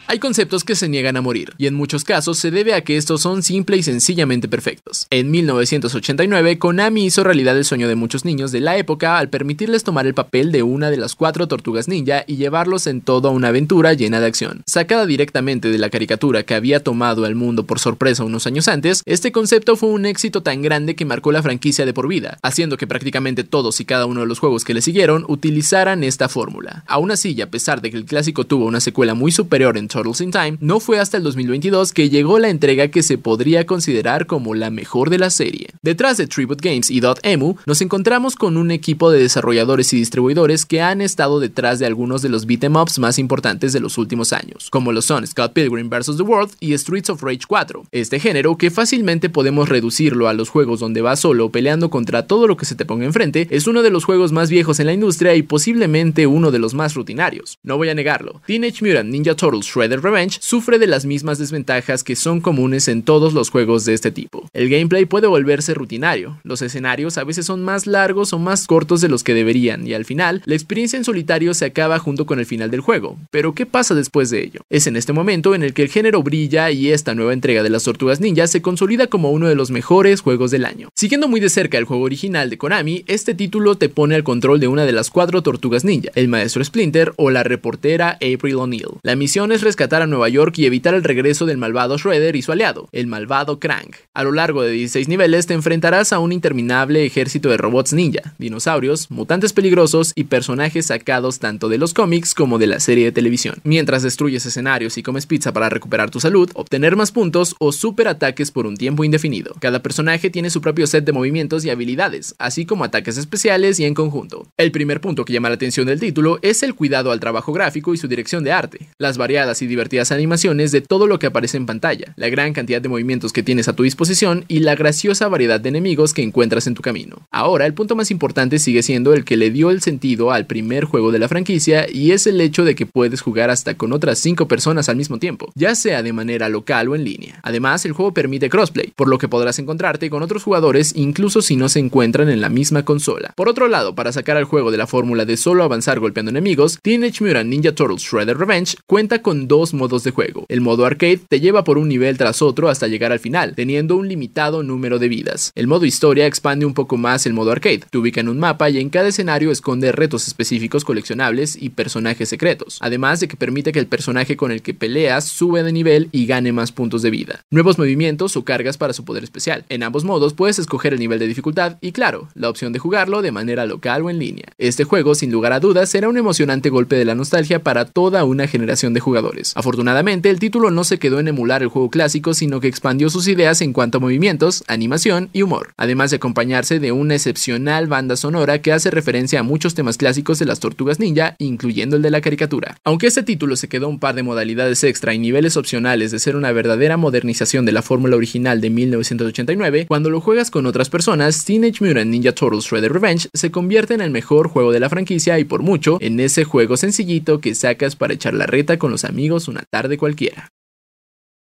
[0.08, 2.96] Hay conceptos que se niegan a morir, y en muchos casos se debe a que
[2.96, 5.08] estos son simple y sencillamente perfectos.
[5.10, 9.84] En 1989, Konami hizo realidad el sueño de muchos niños de la época al permitirles
[9.84, 13.48] tomar el papel de una de las cuatro tortugas ninja y llevarlos en toda una
[13.48, 14.62] aventura llena de acción.
[14.68, 19.02] Sacada directamente de la caricatura que había tomado al mundo por sorpresa unos años antes,
[19.08, 22.78] este concepto fue un éxito tan grande que marcó la franquicia de por vida, haciendo
[22.78, 26.84] que prácticamente todos y cada uno de los juegos que le siguieron utilizaran esta fórmula.
[26.86, 29.88] Aún así, y a pesar de que el clásico tuvo una secuela muy superior en
[29.96, 33.66] Turtles in Time, no fue hasta el 2022 que llegó la entrega que se podría
[33.66, 35.70] considerar como la mejor de la serie.
[35.84, 40.66] Detrás de Tribute Games y Dotemu, nos encontramos con un equipo de desarrolladores y distribuidores
[40.66, 44.34] que han estado detrás de algunos de los beat'em ups más importantes de los últimos
[44.34, 46.18] años, como lo son Scott Pilgrim vs.
[46.18, 47.86] The World y Streets of Rage 4.
[47.94, 52.48] Este género, que fácilmente podemos reducirlo a los juegos donde vas solo peleando contra todo
[52.48, 54.94] lo que se te ponga enfrente, es uno de los juegos más viejos en la
[54.94, 57.60] industria y posiblemente uno de los más rutinarios.
[57.64, 58.42] No voy a negarlo.
[58.46, 63.04] Teenage Mutant Ninja Turtles Shredder Revenge sufre de las mismas desventajas que son comunes en
[63.04, 64.50] todos los juegos de este tipo.
[64.52, 69.02] El gameplay puede volverse rutinario, los escenarios a veces son más largos o más cortos
[69.02, 72.40] de los que deberían y al final la experiencia en solitario se acaba junto con
[72.40, 73.20] el final del juego.
[73.30, 74.62] Pero ¿qué pasa después de ello?
[74.72, 77.70] Es en este momento en el que el género brilla y esta nueva entrega de
[77.70, 80.90] las Tortugas Ninja se consolida como uno de los mejores juegos del año.
[80.96, 84.60] Siguiendo muy de cerca el juego original de Konami, este título te pone al control
[84.60, 88.88] de una de las cuatro Tortugas Ninja, el maestro Splinter o la reportera April O'Neil.
[89.04, 92.42] La misión es rescatar a Nueva York y evitar el regreso del malvado Shredder y
[92.42, 93.92] su aliado, el malvado Krang.
[94.14, 98.34] A lo largo de 16 niveles te enfrentarás a un interminable ejército de robots ninja,
[98.38, 103.12] dinosaurios, mutantes peligrosos y personajes sacados tanto de los cómics como de la serie de
[103.12, 103.56] televisión.
[103.66, 108.08] Mientras destruyes escenarios y comes pizza para recuperar tu salud, obtener más puntos o super
[108.08, 109.56] ataques por un tiempo indefinido.
[109.60, 113.84] Cada personaje tiene su propio set de movimientos y habilidades, así como ataques especiales y
[113.84, 114.48] en conjunto.
[114.56, 117.94] El primer punto que llama la atención del título es el cuidado al trabajo gráfico
[117.94, 118.88] y su dirección de arte.
[119.00, 122.82] Las variadas y divertidas animaciones de todo lo que aparece en pantalla, la gran cantidad
[122.82, 126.68] de movimientos que tienes a tu disposición y la graciosa variedad de enemigos que encuentras
[126.68, 127.28] en tu camino.
[127.32, 130.86] Ahora, el punto más importante sigue siendo el que le dio el sentido al primer
[130.86, 134.20] juego de la franquicia y es el hecho de que puedes jugar hasta con otras
[134.20, 137.40] 5 personas al mismo tiempo, ya sea de manera local o en línea.
[137.44, 141.56] Además, el juego permite crossplay, por lo que podrás encontrarte con otros jugadores incluso si
[141.56, 143.34] no se encuentran en la misma consola.
[143.36, 146.80] Por otro lado, para sacar al juego de la fórmula de solo avanzar golpeando enemigos,
[146.82, 150.46] Teenage Mutant Ninja Turtles Shredder Revenge cuenta con dos modos de juego.
[150.50, 153.96] El modo arcade te lleva por un nivel tras otro hasta llegar al final, teniendo
[153.96, 155.52] un limitado número de vidas.
[155.56, 158.70] El modo historia expande un poco más el modo arcade, te ubica en un mapa
[158.70, 163.72] y en cada escenario esconde retos específicos coleccionables y personajes secretos, además de que permite
[163.72, 167.10] que el personaje con el que peleas sube de nivel y gane más puntos de
[167.10, 169.66] vida, nuevos movimientos o cargas para su poder especial.
[169.70, 173.22] En ambos modos puedes escoger el nivel de dificultad y claro, la opción de jugarlo
[173.22, 174.46] de manera local o en línea.
[174.58, 178.24] Este juego, sin lugar a dudas, será un emocionante golpe de la nostalgia para toda
[178.24, 179.45] una generación de jugadores.
[179.56, 183.28] Afortunadamente, el título no se quedó en emular el juego clásico, sino que expandió sus
[183.28, 188.16] ideas en cuanto a movimientos, animación y humor, además de acompañarse de una excepcional banda
[188.16, 192.12] sonora que hace referencia a muchos temas clásicos de las tortugas ninja, incluyendo el de
[192.12, 192.78] la caricatura.
[192.84, 196.36] Aunque este título se quedó un par de modalidades extra y niveles opcionales de ser
[196.36, 201.46] una verdadera modernización de la fórmula original de 1989, cuando lo juegas con otras personas,
[201.46, 205.38] Teenage Mutant Ninja Turtles Shredder Revenge se convierte en el mejor juego de la franquicia
[205.40, 209.06] y por mucho en ese juego sencillito que sacas para echar la reta con los
[209.06, 210.50] amigos una tarde cualquiera.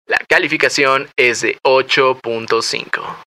[0.05, 3.28] La calificación es de 8.5.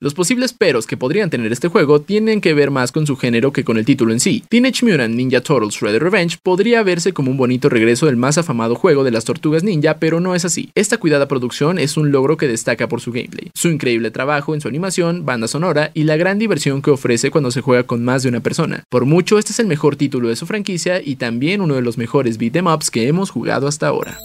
[0.00, 3.52] Los posibles peros que podrían tener este juego tienen que ver más con su género
[3.52, 4.42] que con el título en sí.
[4.48, 8.74] Teenage Mutant Ninja Turtles Shredder Revenge podría verse como un bonito regreso del más afamado
[8.74, 10.70] juego de las tortugas ninja, pero no es así.
[10.74, 14.60] Esta cuidada producción es un logro que destaca por su gameplay, su increíble trabajo en
[14.60, 18.24] su animación, banda sonora y la gran diversión que ofrece cuando se juega con más
[18.24, 18.82] de una persona.
[18.90, 21.98] Por mucho, este es el mejor título de su franquicia y también uno de los
[21.98, 24.18] mejores beat'em ups que hemos jugado hasta ahora.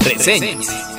[0.00, 0.91] Reseñas.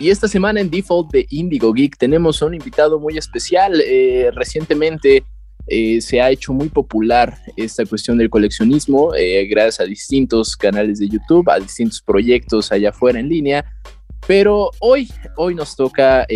[0.00, 3.82] Y esta semana en Default de Indigo Geek tenemos a un invitado muy especial.
[3.84, 5.22] Eh, recientemente
[5.66, 11.00] eh, se ha hecho muy popular esta cuestión del coleccionismo eh, gracias a distintos canales
[11.00, 13.62] de YouTube, a distintos proyectos allá afuera en línea.
[14.26, 16.26] Pero hoy, hoy nos toca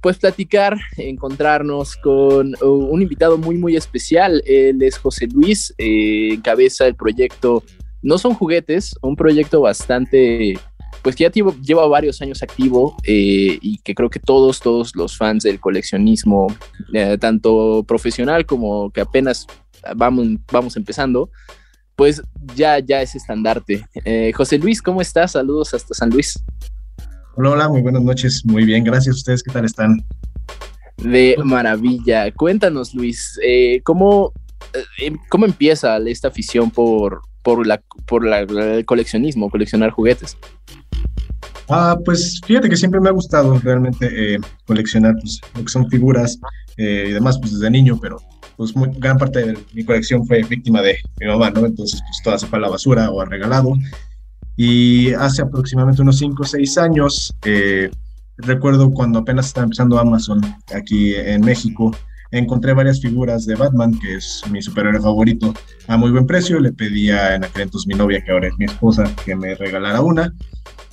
[0.00, 4.44] pues platicar, encontrarnos con un invitado muy muy especial.
[4.46, 7.64] Él es José Luis, encabeza el proyecto
[8.00, 10.54] No son juguetes, un proyecto bastante
[11.02, 11.30] pues que ya
[11.62, 16.48] lleva varios años activo eh, y que creo que todos, todos los fans del coleccionismo,
[16.92, 19.46] eh, tanto profesional como que apenas
[19.96, 21.30] vamos, vamos empezando,
[21.96, 22.22] pues
[22.54, 23.86] ya, ya es estandarte.
[24.04, 25.32] Eh, José Luis, ¿cómo estás?
[25.32, 26.38] Saludos hasta San Luis.
[27.36, 28.42] Hola, hola, muy buenas noches.
[28.44, 29.16] Muy bien, gracias.
[29.16, 30.04] ¿Ustedes qué tal están?
[30.98, 32.30] De maravilla.
[32.32, 33.38] Cuéntanos, Luis,
[33.84, 34.32] ¿cómo,
[35.30, 40.36] ¿cómo empieza esta afición por, por, la, por el coleccionismo, coleccionar juguetes?
[41.68, 45.88] Ah, pues fíjate que siempre me ha gustado realmente eh, coleccionar pues, lo que son
[45.88, 46.38] figuras
[46.76, 48.18] eh, y demás, pues desde niño, pero
[48.56, 51.64] pues gran parte de mi colección fue víctima de mi mamá, ¿no?
[51.64, 53.72] Entonces, pues toda se fue a la basura o a regalado.
[54.56, 57.90] Y hace aproximadamente unos 5 o 6 años, eh,
[58.36, 60.40] recuerdo cuando apenas estaba empezando Amazon
[60.74, 61.96] aquí en México,
[62.30, 65.54] encontré varias figuras de Batman, que es mi superhéroe favorito,
[65.88, 66.60] a muy buen precio.
[66.60, 70.00] Le pedía en aquel entonces mi novia, que ahora es mi esposa, que me regalara
[70.00, 70.32] una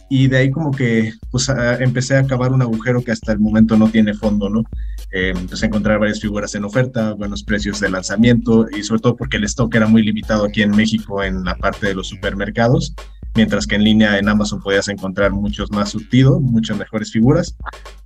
[0.10, 3.76] y de ahí como que pues empecé a acabar un agujero que hasta el momento
[3.76, 4.64] no tiene fondo, ¿no?
[5.12, 9.16] Eh, empecé a encontrar varias figuras en oferta, buenos precios de lanzamiento y sobre todo
[9.16, 12.94] porque el stock era muy limitado aquí en México en la parte de los supermercados,
[13.36, 17.56] mientras que en línea en Amazon podías encontrar muchos más surtido, muchas mejores figuras.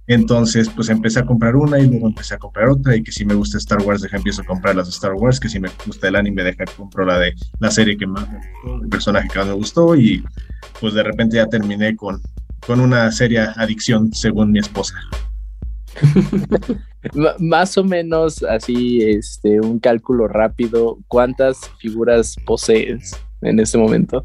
[0.07, 3.23] Entonces, pues empecé a comprar una y luego empecé a comprar otra y que si
[3.23, 5.69] me gusta Star Wars, deja empiezo a comprar las de Star Wars, que si me
[5.85, 8.27] gusta el anime, deja compro la de la serie que más
[8.81, 10.23] el personaje que más me gustó y
[10.79, 12.21] pues de repente ya terminé con,
[12.65, 14.95] con una seria adicción, según mi esposa.
[17.39, 23.11] más o menos así, este, un cálculo rápido, ¿cuántas figuras posees
[23.41, 24.23] en este momento?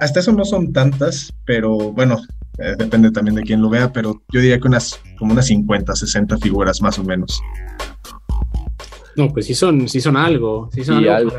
[0.00, 2.18] Hasta eso no son tantas, pero bueno,
[2.58, 5.94] eh, depende también de quién lo vea, pero yo diría que unas como unas 50,
[5.94, 7.40] 60 figuras más o menos.
[9.16, 11.32] No, pues sí son, sí son algo, sí son algo,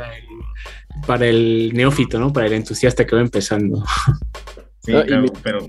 [1.08, 2.34] para el neófito, ¿no?
[2.34, 3.84] Para el entusiasta que va empezando.
[4.82, 4.94] Sí,
[5.44, 5.68] pero,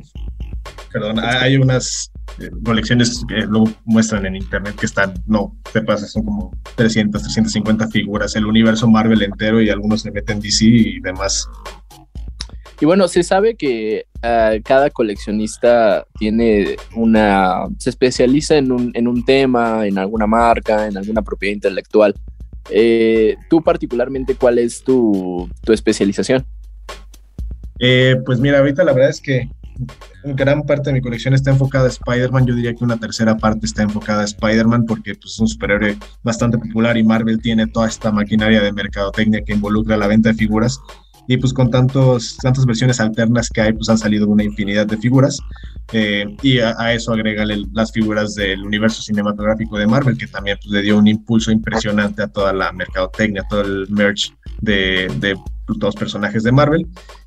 [0.93, 6.07] perdón, hay unas eh, colecciones que lo muestran en internet que están, no, te pasa,
[6.07, 11.01] son como 300, 350 figuras, el universo Marvel entero y algunos se meten DC y
[11.01, 11.49] demás.
[12.81, 19.07] Y bueno, se sabe que ah, cada coleccionista tiene una, se especializa en un, en
[19.07, 22.14] un tema, en alguna marca, en alguna propiedad intelectual.
[22.71, 26.47] Eh, tú particularmente, ¿cuál es tu, especialización?
[27.79, 29.49] Eh, pues mira, ahorita la verdad es que
[30.25, 32.47] gran parte de mi colección está enfocada a Spider-Man.
[32.47, 35.97] Yo diría que una tercera parte está enfocada a Spider-Man porque pues, es un superhéroe
[36.23, 40.35] bastante popular y Marvel tiene toda esta maquinaria de mercadotecnia que involucra la venta de
[40.35, 40.79] figuras.
[41.31, 44.97] Y pues con tantos, tantas versiones alternas que hay, pues han salido una infinidad de
[44.97, 45.38] figuras.
[45.93, 50.72] Eh, y a, eso agrega las figuras del universo cinematográfico de Marvel, que también pues,
[50.72, 55.37] le dio un impulso impresionante a toda la mercadotecnia, todo el merch de,
[55.78, 56.85] todos personajes de Marvel,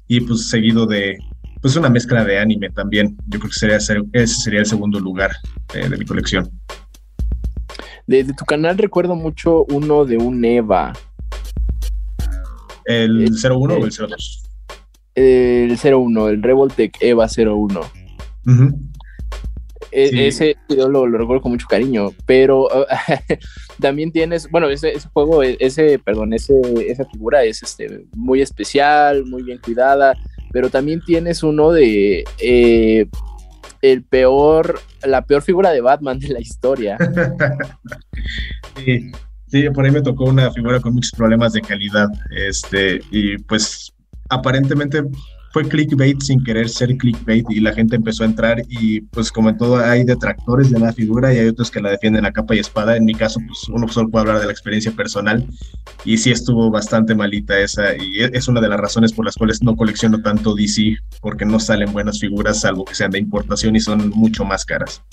[0.10, 1.18] y pues seguido de
[1.62, 3.16] pues una mezcla de anime también.
[3.28, 5.32] Yo creo que sería ese sería el segundo lugar
[5.74, 6.52] eh, de mi colección.
[8.06, 10.92] De, tu canal recuerdo mucho uno de un Eva.
[12.86, 14.44] ¿El, 01 o el 02?
[15.16, 17.82] El 01, el Revoltech Eva 01.
[19.92, 22.68] E, ese yo lo, recuerdo con mucho cariño, pero
[23.80, 26.54] también tienes, bueno, ese, juego, e, ese, perdón, ese,
[26.88, 30.16] esa figura es este, muy especial, muy bien cuidada,
[30.52, 33.06] pero también tienes uno de eh,
[33.84, 36.98] el peor, la peor figura de Batman de la historia.
[38.78, 39.12] sí,
[39.54, 43.94] sí, por ahí me tocó una figura con muchos problemas de calidad, este, y pues
[44.30, 45.04] aparentemente
[45.52, 49.50] fue clickbait sin querer ser clickbait y la gente empezó a entrar y pues como
[49.50, 52.56] en todo hay detractores de la figura y hay otros que la defienden a capa
[52.56, 52.98] y espada.
[52.98, 55.46] En mi caso pues uno solo puede hablar de la experiencia personal
[56.04, 59.36] y sí estuvo bastante malita esa y e, es una de las razones por las
[59.36, 63.76] cuales no colecciono tanto DC porque no salen buenas figuras salvo que sean de importación
[63.76, 65.04] y son mucho más caras.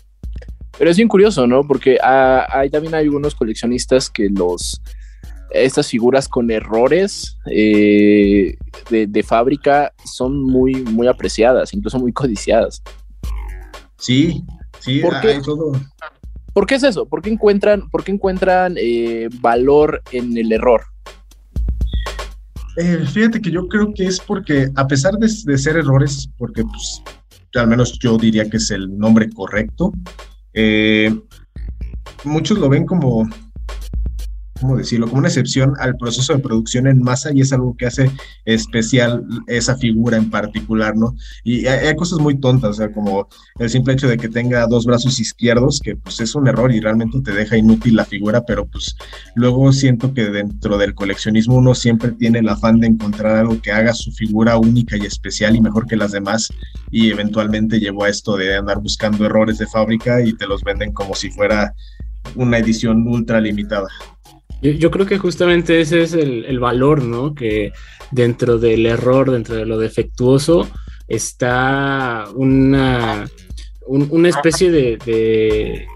[0.81, 1.62] Pero es bien curioso, ¿no?
[1.66, 4.81] Porque ah, hay, también hay algunos coleccionistas que los
[5.51, 8.57] estas figuras con errores eh,
[8.89, 12.83] de, fábrica son muy, muy apreciadas, incluso muy codiciadas.
[13.99, 14.43] Sí,
[14.78, 15.72] sí, ¿Por qué, todo.
[16.55, 17.05] ¿Por qué es eso?
[17.05, 20.81] ¿Por qué encuentran, por encuentran eh, valor en el error?
[22.78, 27.03] Eh, fíjate que yo creo que es porque, a pesar de, ser errores, porque pues,
[27.55, 29.93] al menos yo diría que es el nombre correcto,
[32.24, 33.28] muchos lo ven como
[34.61, 35.06] ¿cómo decirlo?
[35.06, 38.11] Como una excepción al proceso de producción en masa y es algo que hace
[38.44, 41.14] especial esa figura en particular, ¿no?
[41.44, 44.86] Y hay, cosas muy tontas, o sea, como el simple hecho de que tenga dos
[44.86, 48.66] brazos izquierdos, que pues es un error y realmente te deja inútil la figura, pero
[48.66, 48.96] pues
[49.34, 53.72] luego siento que dentro del coleccionismo uno siempre tiene el afán de encontrar algo que
[53.72, 56.48] haga su figura única y especial y mejor que las demás
[56.90, 60.92] y eventualmente llevó a esto de andar buscando errores de fábrica y te los venden
[60.92, 61.74] como si fuera
[62.34, 63.88] una edición ultra limitada.
[64.62, 67.34] Yo, creo que justamente ese es el, valor, ¿no?
[67.34, 67.72] Que
[68.11, 70.68] dentro del error, dentro de lo defectuoso,
[71.08, 73.26] está una,
[73.86, 75.86] una especie de,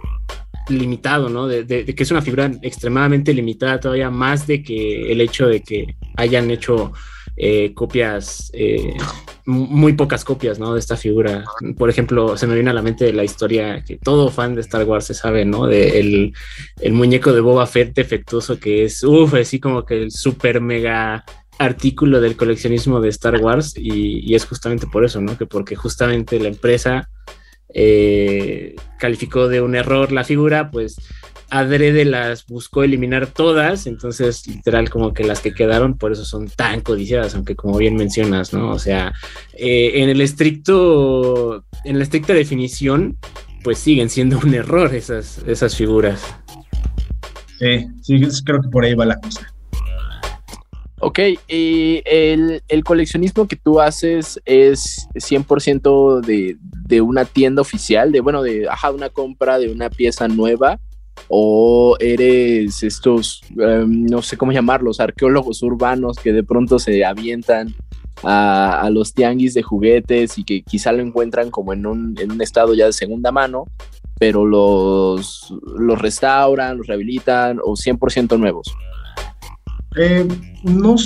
[0.71, 1.47] limitado, ¿no?
[1.47, 5.97] De, que es una figura extremadamente limitada, todavía más de que el hecho de que
[6.17, 6.93] hayan hecho
[7.37, 8.95] eh, copias, eh,
[9.45, 10.75] muy pocas copias, ¿no?
[10.75, 11.45] De esta figura.
[11.77, 14.85] Por ejemplo, se me viene a la mente la historia que todo fan de Star
[14.85, 15.67] Wars se sabe, ¿no?
[15.67, 20.61] De el, muñeco de Boba Fett defectuoso que es, uff, así como que el super
[20.61, 21.25] mega
[21.59, 25.37] artículo del coleccionismo de Star Wars y, es justamente por eso, ¿no?
[25.37, 27.11] Que porque justamente la empresa
[27.69, 30.97] eh, calificó de un error la figura, pues
[31.55, 36.49] adrede las buscó eliminar todas, entonces literal como que las que quedaron por eso son
[36.49, 38.73] tan codiciadas, aunque como bien mencionas, ¿no?
[38.73, 39.13] O sea,
[39.53, 43.19] eh, en el estricto, en la estricta definición,
[43.63, 46.25] pues siguen siendo un error esas, esas figuras.
[47.61, 49.47] Sí, sí, creo que por ahí va la cosa.
[50.99, 58.21] Ok, y el, coleccionismo que tú haces es 100% de, de una tienda oficial, de
[58.21, 60.81] bueno, de ajá, una compra de una pieza nueva,
[61.29, 67.75] o eres estos, em, no sé cómo llamarlos, arqueólogos urbanos que de pronto se avientan
[68.23, 72.87] a, los tianguis de juguetes y que quizá lo encuentran como en un, estado ya
[72.87, 73.67] de segunda mano,
[74.19, 78.73] pero los, los restauran, los rehabilitan o 100% nuevos.
[79.97, 80.27] Eh,
[80.63, 80.97] no,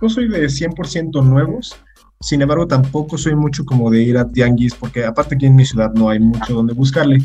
[0.00, 1.76] no soy de 100% nuevos,
[2.20, 5.64] sin embargo, tampoco soy mucho como de ir a tianguis, porque aparte aquí en mi
[5.64, 7.18] ciudad no hay mucho donde buscarle.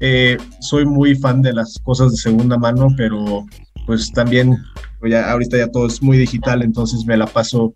[0.00, 3.46] Eh, soy muy fan de las cosas de segunda mano, pero
[3.86, 4.56] pues también,
[5.08, 7.72] ya, ahorita ya todo es muy digital, entonces me la paso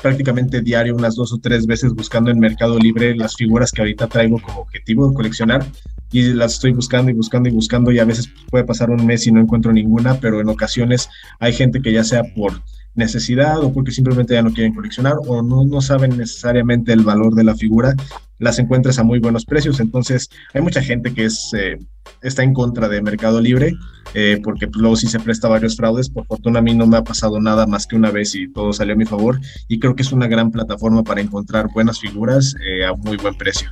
[0.00, 4.08] prácticamente diario, unas dos o tres veces buscando en Mercado Libre las figuras que ahorita
[4.08, 5.64] traigo como objetivo de coleccionar
[6.10, 9.26] y las estoy buscando y buscando y buscando y a veces puede pasar un mes
[9.26, 11.08] y no encuentro ninguna, pero en ocasiones
[11.38, 12.52] hay gente que ya sea por
[12.94, 17.34] necesidad o porque simplemente ya no quieren coleccionar o no, no saben necesariamente el valor
[17.34, 17.94] de la figura,
[18.38, 19.80] las encuentras a muy buenos precios.
[19.80, 21.78] Entonces, hay mucha gente que es, eh,
[22.22, 23.74] está en contra de Mercado Libre
[24.14, 26.10] eh, porque pues, luego sí se presta varios fraudes.
[26.10, 28.72] Por fortuna a mí no me ha pasado nada más que una vez y todo
[28.72, 29.40] salió a mi favor.
[29.68, 33.34] Y creo que es una gran plataforma para encontrar buenas figuras eh, a muy buen
[33.34, 33.70] precio.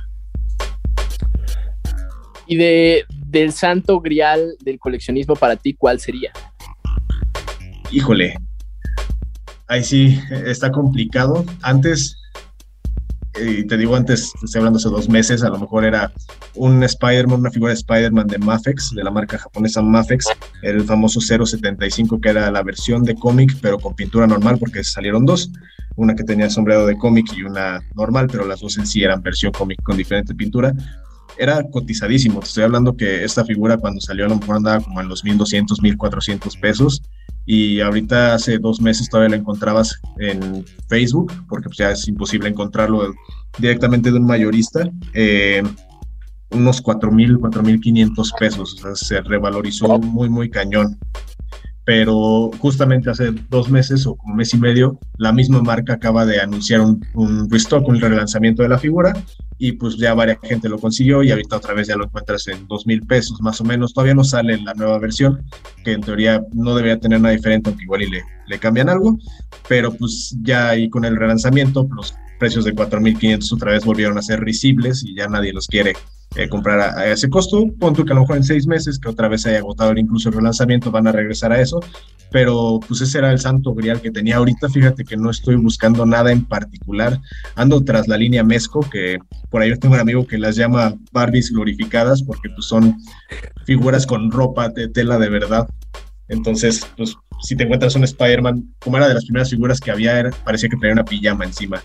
[2.47, 6.31] Y de, del santo grial del coleccionismo para ti, ¿cuál sería?
[7.91, 8.35] Híjole,
[9.71, 11.45] ahí sí está complicado.
[11.61, 12.17] Antes,
[13.41, 16.11] y te digo antes, estoy hablando hace dos meses, a lo mejor era
[16.55, 20.25] un Spider-Man, una figura de Spider-Man de Mafex, de la marca japonesa Mafex,
[20.61, 25.25] el famoso 075, que era la versión de cómic, pero con pintura normal, porque salieron
[25.25, 25.49] dos,
[25.95, 29.21] una que tenía sombrero de cómic y una normal, pero las dos en sí eran
[29.21, 30.73] versión cómic con diferente pintura.
[31.37, 34.99] Era cotizadísimo, te estoy hablando que esta figura cuando salió a lo mejor andaba como
[34.99, 37.01] en los 1200, 1400 pesos
[37.45, 42.49] y ahorita hace dos meses todavía la encontrabas en Facebook, porque pues ya es imposible
[42.49, 43.13] encontrarlo
[43.57, 44.89] directamente de un mayorista.
[45.13, 45.63] Eh,
[46.51, 50.99] unos 4.000, 4.500 pesos, o sea, se revalorizó muy, muy cañón.
[51.83, 56.39] Pero justamente hace dos meses o como mes y medio, la misma marca acaba de
[56.39, 59.13] anunciar un, un restock, un relanzamiento de la figura,
[59.57, 62.67] y pues ya varias gente lo consiguió y ahorita otra vez ya lo encuentras en
[62.67, 63.93] dos mil pesos más o menos.
[63.93, 65.43] Todavía no sale la nueva versión,
[65.83, 69.19] que en teoría no debería tener nada diferente, aunque igual y le, le cambian algo,
[69.69, 74.23] pero pues ya ahí con el relanzamiento, los precios de 4.500 otra vez volvieron a
[74.23, 75.93] ser risibles y ya nadie los quiere
[76.35, 77.67] eh, comprar a, ese costo.
[77.79, 80.35] Punto que a lo mejor en seis meses, que otra vez haya agotado incluso el
[80.35, 81.79] relanzamiento, van a regresar a eso.
[82.31, 84.69] Pero pues ese era el santo grial que tenía ahorita.
[84.69, 87.19] Fíjate que no estoy buscando nada en particular.
[87.55, 89.19] Ando tras la línea Mesco, que
[89.49, 92.97] por ahí tengo un amigo que las llama Barbies glorificadas, porque pues son
[93.65, 95.67] figuras con ropa de tela de verdad.
[96.29, 100.29] Entonces, pues si te encuentras un Spider-Man, como era de las primeras figuras que había,
[100.45, 101.83] parecía que traía una pijama encima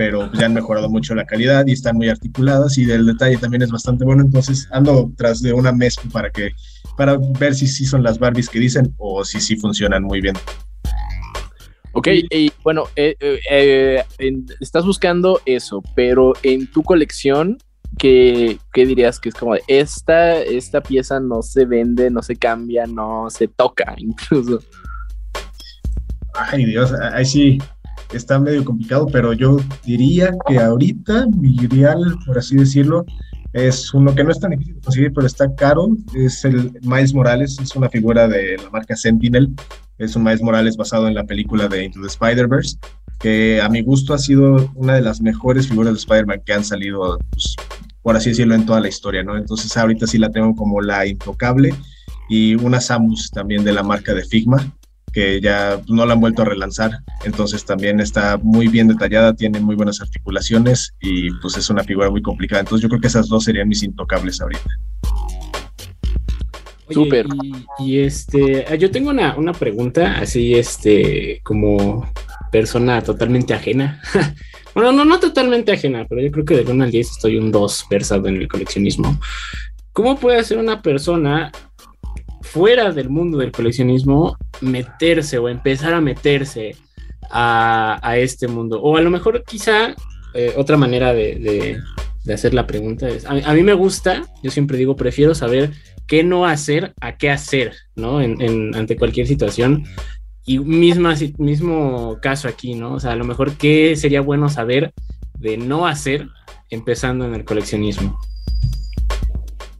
[0.00, 3.36] pero pues, ya han mejorado mucho la calidad y están muy articuladas y el detalle
[3.36, 6.52] también es bastante bueno, entonces ando tras de una mezcla para que
[6.96, 10.34] para ver si sí son las Barbies que dicen o si sí funcionan muy bien.
[11.92, 17.58] Ok, y bueno, eh, eh, eh, estás buscando eso, pero en tu colección,
[17.98, 22.36] ¿qué, ¿qué, dirías que es como de esta, esta pieza no se vende, no se
[22.36, 24.62] cambia, no se toca incluso?
[26.32, 27.58] Ay Dios, ahí sí,
[28.12, 33.04] está medio complicado, pero yo diría que ahorita mi ideal, por así decirlo,
[33.52, 35.88] es uno que no es tan difícil de conseguir, pero está caro.
[36.14, 39.52] Es el Miles Morales, es una figura de la marca Sentinel.
[39.98, 42.78] Es un Miles Morales basado en la película de Into the Spider-Verse,
[43.18, 46.64] que a mi gusto ha sido una de las mejores figuras de Spider-Man que han
[46.64, 47.56] salido, pues,
[48.02, 49.36] por así decirlo, en toda la historia, ¿no?
[49.36, 51.74] Entonces ahorita sí la tengo como la intocable.
[52.28, 54.72] Y una Samus también de la marca de Figma,
[55.12, 56.90] que ya no la han vuelto a relanzar,
[57.24, 62.10] entonces también está muy bien detallada, tiene muy buenas articulaciones y pues es una figura
[62.10, 64.70] muy complicada, entonces yo creo que esas dos serían mis intocables ahorita.
[66.90, 67.26] Súper.
[67.78, 72.10] Y, este, yo tengo una, una, pregunta así, este, como
[72.50, 74.00] persona totalmente ajena.
[74.74, 77.52] bueno, no, no totalmente ajena, pero yo creo que de 1 al 10 estoy un
[77.52, 79.18] 2 versado en el coleccionismo.
[79.92, 81.50] ¿Cómo puede ser una persona
[82.42, 86.76] fuera del mundo del coleccionismo meterse o empezar a meterse
[87.30, 88.80] a, este mundo.
[88.80, 89.94] O a lo mejor quizá
[90.34, 91.78] eh, otra manera de,
[92.32, 95.72] hacer la pregunta es, a, mí me gusta, yo siempre digo, prefiero saber
[96.06, 98.20] qué no hacer a qué hacer, ¿no?
[98.20, 99.84] En, ante cualquier situación.
[100.44, 102.94] Y misma, mismo caso aquí, ¿no?
[102.94, 104.92] O sea, a lo mejor qué sería bueno saber
[105.38, 106.28] de no hacer
[106.70, 108.18] empezando en el coleccionismo.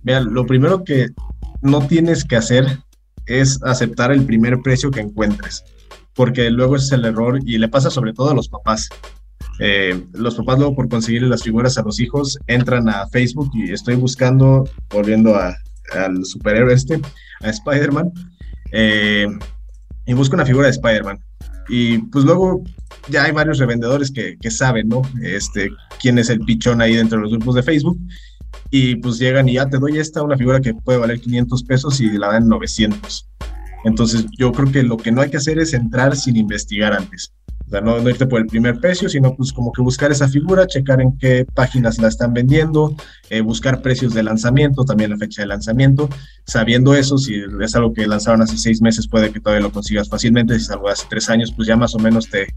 [0.02, 1.08] Vean, lo primero que
[1.62, 2.78] no tienes que hacer
[3.26, 5.64] es aceptar el primer precio que encuentres,
[6.14, 8.88] porque luego es el error y le pasa sobre todo a los papás.
[9.58, 13.72] Eh, los papás luego por conseguir las figuras a los hijos entran a Facebook y
[13.72, 17.00] estoy buscando, volviendo al superhéroe este,
[17.42, 18.10] a Spider-Man,
[18.72, 19.26] eh,
[20.06, 21.18] y busco una figura de Spider-Man.
[21.70, 22.64] Y pues luego
[23.08, 25.02] ya hay varios revendedores que, que, saben, ¿no?
[25.22, 27.98] Este, quién es el pichón ahí dentro de los grupos de Facebook
[28.70, 32.00] y pues llegan y ya te doy esta, una figura que puede valer 500 pesos
[32.00, 33.28] y la dan 900.
[33.84, 37.32] Entonces yo creo que lo que no hay que hacer es entrar sin investigar antes.
[37.70, 40.66] O sea, no, irte por el primer precio, sino pues como que buscar esa figura,
[40.66, 42.96] checar en qué páginas la están vendiendo,
[43.28, 46.08] eh, buscar precios de lanzamiento, también la fecha de lanzamiento.
[46.44, 50.08] Sabiendo eso, si es algo que lanzaron hace seis meses, puede que todavía lo consigas
[50.08, 50.58] fácilmente.
[50.58, 52.48] Si es algo de hace tres años, pues ya más o menos te,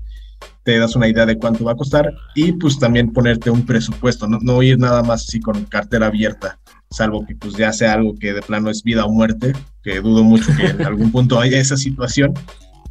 [0.64, 4.28] te das una idea de cuánto va a costar y pues también ponerte un presupuesto,
[4.28, 6.57] no, no ir nada más así con cartera abierta,
[6.89, 9.53] salvo que pues ya sea algo que de plano es vida o muerte,
[9.84, 12.34] que dudo mucho que en algún punto haya esa situación,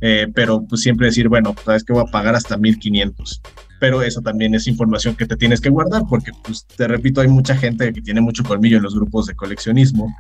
[0.05, 3.41] eh, pero pues siempre decir, bueno, sabes que voy a pagar hasta 1500.
[3.79, 7.29] Pero eso también es información que te tienes que guardar porque, pues, te repito, hay
[7.29, 10.13] mucha gente que tiene mucho colmillo en los grupos de coleccionismo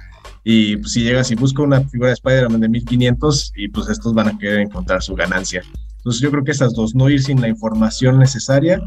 [0.45, 4.14] y pues, si llegas y buscas una figura de Spider-Man de 1500 y pues estos
[4.14, 5.62] van a querer encontrar su ganancia.
[5.97, 8.80] Entonces yo creo que esas dos, no ir sin la información necesaria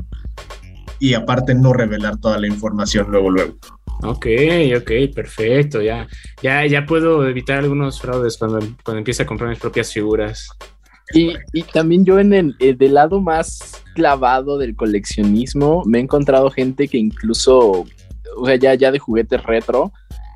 [1.00, 3.56] y aparte no revelar toda la información luego, luego.
[4.04, 4.28] Ok,
[4.78, 6.08] ok, perfecto, ya,
[6.42, 10.50] ya, ya puedo evitar algunos fraudes cuando, cuando empiece a comprar mis propias figuras.
[11.14, 16.02] Y, y también yo en el, eh, del lado más clavado del coleccionismo me he
[16.02, 17.86] encontrado gente que incluso,
[18.38, 19.92] o sea, ya, ya de juguetes retro,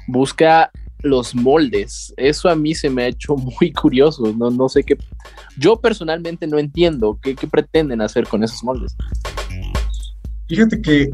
[0.07, 2.13] busca los moldes.
[2.17, 4.33] Eso a mí se me ha hecho muy curioso.
[4.37, 4.97] No, no sé qué.
[5.57, 8.95] Yo personalmente no entiendo qué, qué pretenden hacer con esos moldes.
[10.47, 11.13] Fíjate que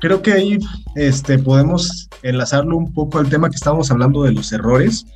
[0.00, 0.58] creo que ahí
[0.94, 5.06] este, podemos enlazarlo un poco al tema que estábamos hablando de los errores,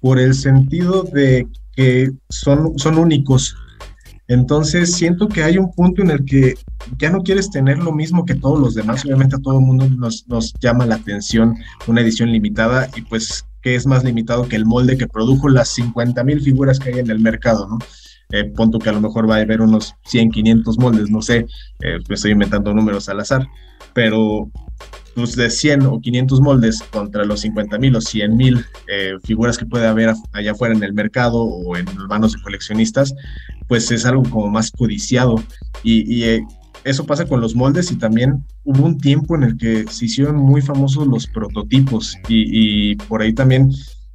[0.00, 3.56] por el sentido de que son, son únicos.
[4.28, 6.54] Entonces siento que hay un punto en el que
[6.98, 9.04] ya no quieres tener lo mismo que todos los demás.
[9.04, 11.56] Obviamente a todo el mundo nos, nos llama la atención
[11.86, 15.68] una edición limitada y pues que es más limitado que el molde que produjo las
[15.68, 17.78] 50 mil figuras que hay en el mercado, ¿no?
[18.30, 21.46] Eh, punto que a lo mejor va a haber unos 100, 500 moldes, no sé,
[21.80, 23.46] eh, estoy inventando números al azar,
[23.92, 24.50] pero
[25.14, 29.58] pues de 100 o 500 moldes contra los 50 mil o 100 mil eh, figuras
[29.58, 33.14] que puede haber allá afuera en el mercado o en manos de coleccionistas,
[33.68, 35.36] pues es algo como más codiciado.
[35.82, 36.44] Y, y
[36.84, 40.36] eso pasa con los moldes y también hubo un tiempo en el que se hicieron
[40.36, 43.70] muy famosos los prototipos y, y por ahí también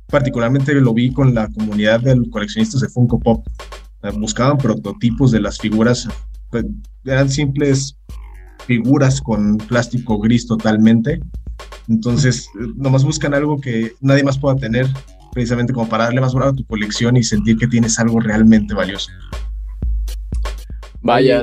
[0.07, 3.45] particularmente lo vi con la comunidad de coleccionistas de Funko Pop
[4.15, 6.07] buscaban prototipos de las figuras,
[6.49, 6.65] pues,
[7.05, 7.97] eran simples
[8.65, 11.19] figuras con plástico gris totalmente.
[11.87, 14.87] Entonces, nomás buscan algo que nadie más pueda tener,
[15.31, 18.73] precisamente como para darle más valor a tu colección y sentir que tienes algo realmente
[18.73, 19.11] valioso.
[21.07, 21.41] Vaya.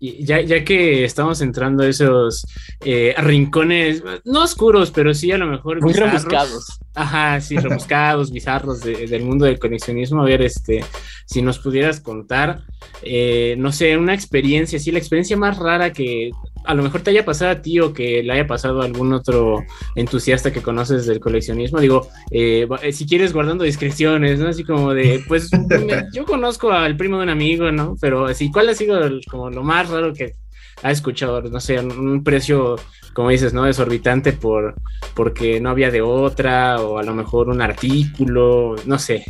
[0.00, 2.44] Y, ya, ya, que estamos entrando a esos
[2.84, 5.80] eh, rincones, no oscuros, pero sí a lo mejor.
[5.80, 6.80] Muy rebuscados.
[6.92, 10.22] Ajá, sí, rebuscados, bizarros del mundo del coleccionismo.
[10.22, 10.84] A ver, este,
[11.24, 12.64] si nos pudieras contar,
[13.02, 16.32] eh, no sé, una experiencia, sí, la experiencia más rara que
[16.66, 19.12] a lo mejor te haya pasado a ti o que le haya pasado a algún
[19.12, 19.64] otro
[19.94, 21.80] entusiasta que conoces del coleccionismo.
[21.80, 24.48] Digo, eh, eh, si quieres guardando discreciones, ¿no?
[24.48, 25.48] Así como de, pues
[26.12, 27.96] yo conozco al primo de un amigo, ¿no?
[28.00, 29.00] Pero así, ¿cuál ha sido
[29.30, 30.34] como lo más raro que
[30.82, 31.40] ha escuchado?
[31.42, 32.76] No sé, un precio,
[33.14, 33.64] como dices, ¿no?
[33.64, 34.74] Desorbitante por,
[35.14, 39.24] porque no había de otra o a lo mejor un artículo, no sé.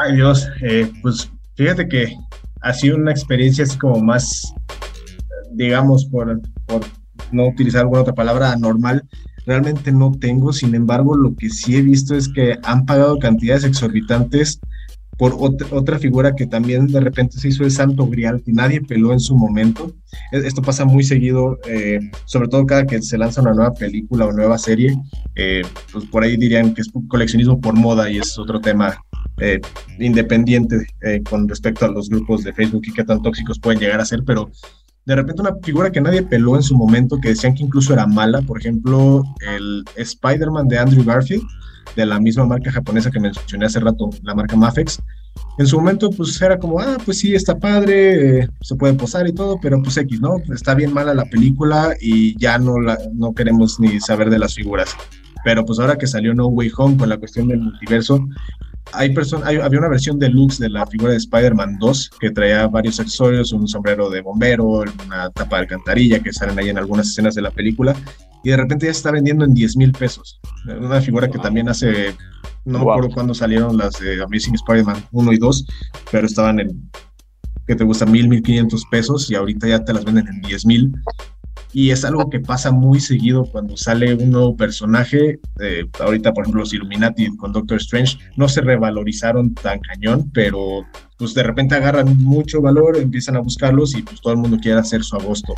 [0.00, 2.14] Ay Dios, eh, pues fíjate que
[2.60, 4.54] ha sido una experiencia así como más
[5.52, 6.82] digamos, por, por
[7.32, 9.04] no utilizar alguna otra palabra, anormal,
[9.46, 10.52] realmente no tengo.
[10.52, 14.60] Sin embargo, lo que sí he visto es que han pagado cantidades exorbitantes
[15.18, 19.12] por otra, figura que también de repente se hizo el santo grial que nadie peló
[19.12, 19.92] en su momento.
[20.30, 24.26] E, esto pasa muy seguido, eh, sobre todo cada que se lanza una nueva película
[24.26, 24.96] o nueva serie,
[25.34, 28.96] eh, pues por ahí dirían que es coleccionismo por moda y es otro tema
[29.40, 29.60] eh,
[29.98, 30.86] independiente
[31.28, 34.22] con respecto a los grupos de Facebook y qué tan tóxicos pueden llegar a ser,
[34.24, 34.52] pero
[35.04, 38.06] de repente una figura que nadie peló en su momento, que decían que incluso era
[38.06, 41.42] mala, por ejemplo, el Spider-Man de Andrew Garfield,
[41.96, 45.00] de la misma marca japonesa que mencioné hace rato, la marca Mafex.
[45.58, 49.26] En su momento, pues era como, ah, pues sí, está padre, eh, se puede posar
[49.26, 50.36] y todo, pero pues X, ¿no?
[50.54, 54.54] Está bien mala la película y ya no, la, no queremos ni saber de las
[54.54, 54.94] figuras.
[55.44, 58.28] Pero pues ahora que salió No Way Home con la cuestión del multiverso,
[58.92, 63.52] hay había una versión deluxe de la figura de Spider-Man 2 que traía varios accesorios,
[63.52, 67.42] un sombrero de bombero, una tapa de alcantarilla que salen ahí en algunas escenas de
[67.42, 67.94] la película
[68.42, 70.40] y de repente ya se está vendiendo en 10 mil pesos.
[70.66, 72.14] Una figura que también hace,
[72.64, 75.66] no me acuerdo cuándo salieron las de Amazing Spider-Man 1 y 2,
[76.10, 76.90] pero estaban en,
[77.66, 80.66] que te gusta, mil, mil quinientos pesos y ahorita ya te las venden en 10
[80.66, 80.92] mil
[81.72, 85.38] y es algo que pasa muy seguido cuando sale un nuevo personaje.
[85.60, 90.86] Eh, ahorita, por ejemplo, los Illuminati con Doctor Strange no se revalorizaron tan cañón, pero
[91.18, 94.78] pues de repente agarran mucho valor, empiezan a buscarlos y pues todo el mundo quiere
[94.78, 95.54] hacer su agosto.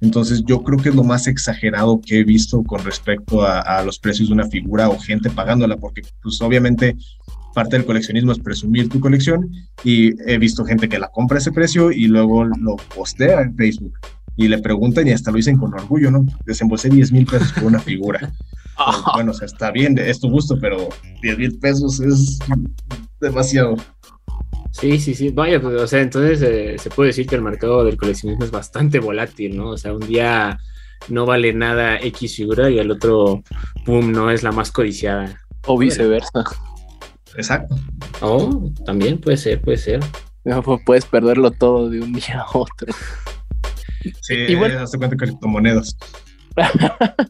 [0.00, 3.98] Entonces yo creo que es lo más exagerado que he visto con respecto a, los
[3.98, 6.94] precios de una figura o gente pagándola, porque pues obviamente
[7.54, 9.50] parte del coleccionismo es presumir tu colección
[9.82, 13.56] y he visto gente que la compra a ese precio y luego lo postea en
[13.56, 13.94] Facebook
[14.38, 16.24] y le preguntan y hasta lo dicen con orgullo, ¿no?
[16.46, 18.32] Desembolsé 10 mil pesos por una figura.
[19.14, 20.88] bueno, o sea, está bien, es tu gusto, pero
[21.22, 22.38] 10 mil pesos es
[23.20, 23.74] demasiado.
[24.70, 25.30] Sí, sí, sí.
[25.30, 28.52] Vaya, pues, o sea, entonces eh, se puede decir que el mercado del coleccionismo es
[28.52, 29.70] bastante volátil, ¿no?
[29.70, 30.60] O sea, un día
[31.08, 33.42] no vale nada X figura y al otro,
[33.84, 35.40] pum, no es la más codiciada.
[35.66, 36.44] O viceversa.
[37.36, 37.74] Exacto.
[38.20, 39.98] Oh, también puede ser, puede ser.
[40.44, 42.94] No, pues, puedes perderlo todo de un día a otro.
[44.20, 45.96] Sí, y bueno, hace cuenta criptomonedas.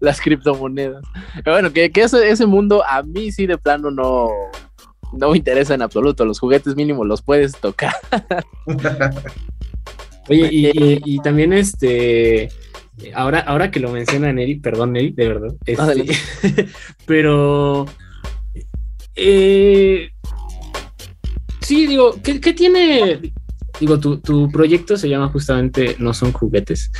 [0.00, 1.02] Las criptomonedas.
[1.44, 4.30] Bueno, que, ese, ese, mundo a mí sí de plano no,
[5.12, 6.24] no me interesa en absoluto.
[6.24, 7.94] Los juguetes mínimos los puedes tocar.
[10.28, 10.72] Oye,
[11.04, 12.50] y, también este.
[13.14, 15.54] Ahora, ahora que lo menciona Neri, perdón, Neri, de verdad.
[15.66, 16.68] Este,
[17.06, 17.86] pero.
[19.16, 20.10] Eh,
[21.60, 23.32] sí, digo, ¿qué, ¿qué, tiene
[23.80, 26.92] digo, tu, proyecto se llama justamente No son juguetes.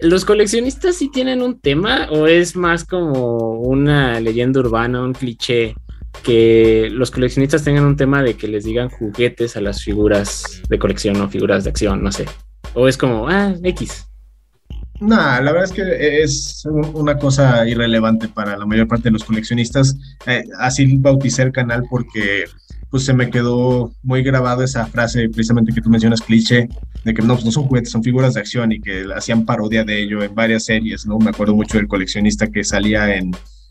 [0.00, 5.74] ¿Los coleccionistas sí tienen un tema o es más como una leyenda urbana, un cliché?
[6.22, 10.78] Que los coleccionistas tengan un tema de que les digan juguetes a las figuras de
[10.78, 12.26] colección o figuras de acción, no sé.
[12.74, 14.06] O es como, ah, X.
[15.00, 19.24] No, la verdad es que es una cosa irrelevante para la mayor parte de los
[19.24, 19.96] coleccionistas.
[20.26, 22.44] Eh, así bauticé el canal porque
[22.90, 26.68] pues se me quedó muy grabado esa frase precisamente que tú mencionas, cliché,
[27.04, 29.84] de que no, pues, no son juguetes, son figuras de acción y que hacían parodia
[29.84, 31.18] de ello en varias series, ¿no?
[31.18, 33.30] Me acuerdo mucho del coleccionista que salía en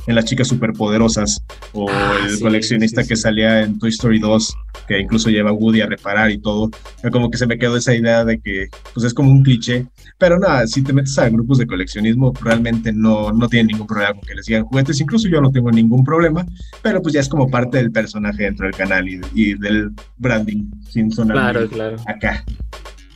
[0.10, 4.58] en Las Chicas Superpoderosas o ah, el coleccionista que salía en Toy Story 2,
[4.88, 6.72] que incluso lleva a Woody a reparar y todo.
[7.12, 9.86] Como que se me quedó esa idea de que pues es como un cliché,
[10.18, 14.16] pero nada, si te metes a grupos de coleccionismo, realmente no, no tienen ningún problema
[14.16, 16.44] con que les digan juguetes, incluso yo no tengo ningún problema,
[16.82, 21.12] pero pues ya es como parte del personaje dentro del canal y, del branding, sin
[21.12, 21.98] sonar claro, claro.
[22.08, 22.44] acá.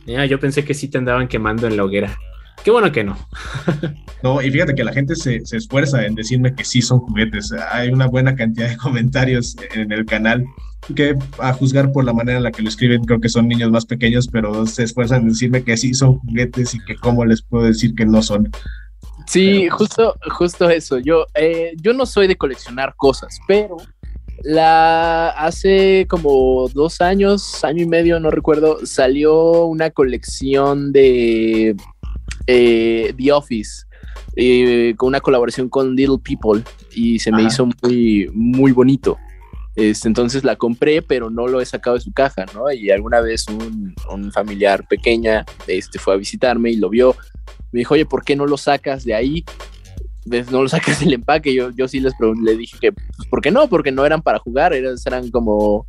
[0.06, 2.16] Ya, yo pensé que sí te andaban quemando en la hoguera.
[2.64, 3.16] Qué bueno que no.
[4.22, 7.52] no, y fíjate que la gente se, se, esfuerza en decirme que sí son juguetes.
[7.70, 10.44] Hay una buena cantidad de comentarios en el canal
[10.94, 13.70] que a juzgar por la manera en la que lo escriben, creo que son niños
[13.70, 17.42] más pequeños, pero se esfuerzan en decirme que sí son juguetes y que cómo les
[17.42, 18.50] puedo decir que no son.
[19.26, 20.98] Sí, justo, justo eso.
[20.98, 23.76] Yo, eh, yo no soy de coleccionar cosas, pero
[24.42, 31.74] la hace como dos años, año y medio, no recuerdo, salió una colección de
[32.46, 33.84] eh, The Office,
[34.36, 36.62] eh, con una colaboración con Little People
[36.94, 39.18] y se me hizo muy, muy bonito.
[39.76, 42.70] Este, entonces la compré, pero no lo he sacado de su caja, ¿no?
[42.70, 47.16] Y alguna vez un, familiar pequeña este, fue a visitarme y lo vio.
[47.72, 49.44] Me dijo, oye, ¿por qué no lo sacas de ahí?
[50.50, 51.54] no lo sacas del empaque.
[51.54, 53.68] Yo, yo sí les le dije que, pues, ¿por qué no?
[53.68, 55.86] Porque no eran para jugar, eran, eran como un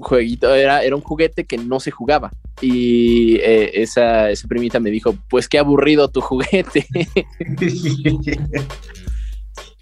[0.00, 2.30] jueguito, era, era un juguete que no se jugaba.
[2.60, 6.86] Y eh, esa, esa primita me dijo, pues qué aburrido tu juguete.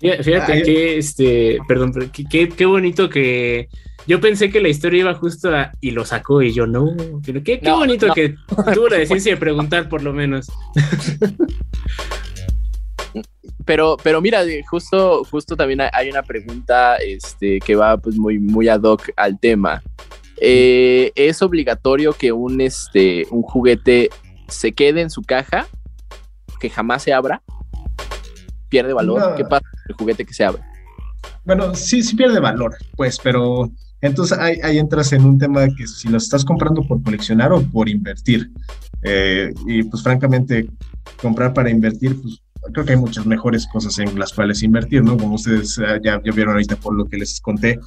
[0.00, 3.68] Fíjate que, este, perdón, qué, qué bonito que
[4.06, 6.94] yo pensé que la historia iba justo a, y lo sacó y yo no,
[7.24, 8.34] pero qué, qué bonito que
[8.74, 10.50] tuvo la decencia de preguntar por lo menos.
[13.64, 18.68] pero, pero mira, justo, justo también hay una pregunta este, que va pues muy, muy
[18.68, 19.82] ad hoc al tema.
[20.40, 24.10] Eh, ¿Es obligatorio que un, este, un juguete
[24.48, 25.66] se quede en su caja,
[26.60, 27.42] que jamás se abra?
[28.68, 29.34] ¿Pierde valor?
[29.36, 30.62] ¿Qué pasa con el juguete que se abre?
[31.44, 35.86] Bueno, sí, sí pierde valor, pues, pero entonces ahí, ahí, entras en un tema que
[35.86, 38.50] si lo estás comprando por coleccionar o por invertir.
[39.02, 40.68] Eh, y pues francamente,
[41.20, 42.41] comprar para invertir, pues
[42.72, 45.16] creo que hay muchas mejores cosas en las cuales invertir, ¿no?
[45.16, 47.80] Como ustedes ah, ya, ya vieron ahorita por lo que les conté,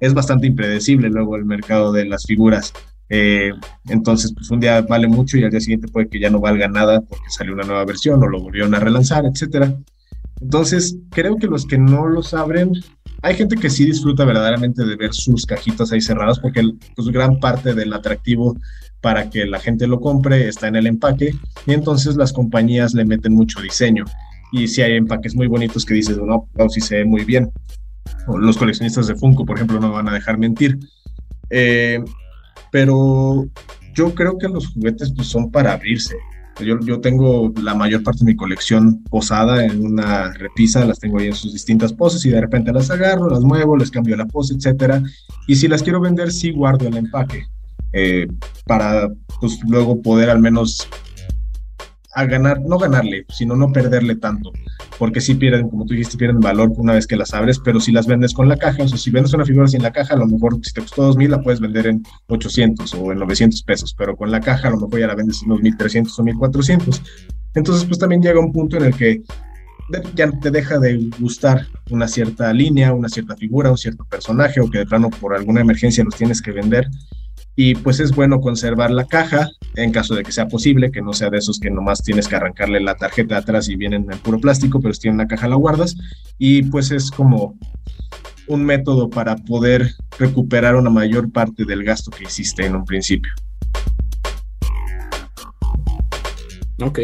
[0.00, 2.72] es bastante impredecible luego el mercado de las figuras.
[3.10, 3.52] Eh,
[3.88, 6.68] entonces, pues un día vale mucho y al día siguiente puede que ya no valga
[6.68, 9.74] nada porque salió una nueva versión o lo volvieron a relanzar, etcétera.
[10.40, 12.72] Entonces, creo que los que no los abren,
[13.22, 16.62] hay gente que sí disfruta verdaderamente de ver sus cajitas ahí cerradas porque
[16.94, 18.56] pues, gran parte del atractivo
[19.00, 21.32] para que la gente lo compre está en el empaque
[21.66, 24.04] y entonces las compañías le meten mucho diseño
[24.50, 27.50] y si hay empaques muy bonitos que dices, no, no, sí se ve muy bien.
[28.26, 30.78] los coleccionistas de Funko, por ejemplo, no van a dejar mentir.
[31.50, 32.02] Eh,
[32.70, 33.46] pero
[33.94, 36.16] yo creo que los juguetes pues, son para abrirse.
[36.60, 41.20] Yo, yo, tengo la mayor parte de mi colección posada en una repisa, las tengo
[41.20, 44.26] ahí en sus distintas poses y de repente las agarro, las muevo, les cambio la
[44.26, 45.00] pose, etcétera.
[45.46, 47.46] Y si las quiero vender, sí guardo el empaque.
[47.92, 48.26] Eh,
[48.66, 49.08] para
[49.40, 50.88] pues, luego poder al menos
[52.14, 54.50] a ganar, no ganarle, sino no perderle tanto,
[54.98, 57.92] porque si pierden, como tú dijiste, pierden valor una vez que las abres, pero si
[57.92, 60.16] las vendes con la caja, o sea, si vendes una figura sin la caja, a
[60.18, 63.94] lo mejor si te costó 2000 la puedes vender en 800 o en 900 pesos,
[63.96, 67.02] pero con la caja a lo mejor ya la vendes en unos 1300 o 1400.
[67.54, 69.22] Entonces, pues también llega un punto en el que
[70.14, 74.68] ya te deja de gustar una cierta línea, una cierta figura, un cierto personaje, o
[74.68, 76.88] que de plano por alguna emergencia los tienes que vender
[77.60, 81.12] y pues es bueno conservar la caja en caso de que sea posible, que no
[81.12, 84.38] sea de esos que nomás tienes que arrancarle la tarjeta atrás y vienen en puro
[84.38, 85.96] plástico, pero si tienen una caja la guardas
[86.38, 87.58] y pues es como
[88.46, 89.90] un método para poder
[90.20, 93.32] recuperar una mayor parte del gasto que hiciste en un principio.
[96.80, 97.00] Ok,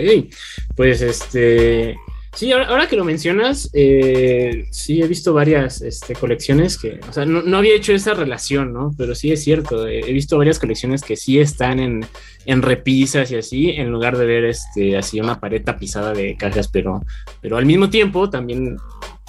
[0.76, 1.96] pues este,
[2.34, 7.24] Sí, ahora, que lo mencionas, eh, sí he visto varias este, colecciones que, o sea,
[7.24, 8.92] no, había hecho esa relación, ¿no?
[8.98, 12.04] Pero sí es cierto, he visto varias colecciones que sí están en,
[12.44, 16.66] en, repisas y así, en lugar de ver este, así una pared tapizada de cajas,
[16.66, 17.04] pero,
[17.40, 18.78] pero al mismo tiempo también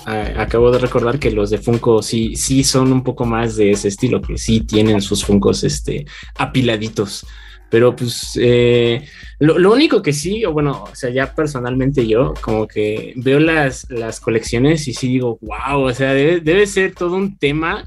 [0.06, 3.88] acabo de recordar que los de Funko sí, sí son un poco más de ese
[3.88, 6.06] estilo, que sí tienen sus Funkos este,
[6.38, 7.26] apiladitos
[7.70, 9.06] Pero pues eh,
[9.40, 13.90] lo, único que sí, o bueno, o sea, ya personalmente yo como que veo las,
[13.90, 17.84] las colecciones y sí digo, wow, o sea, debe, debe ser todo un tema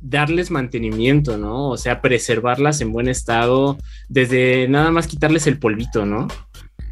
[0.00, 1.68] darles mantenimiento, ¿no?
[1.68, 3.78] O sea, preservarlas en buen estado,
[4.08, 6.28] desde nada más quitarles el polvito, ¿no?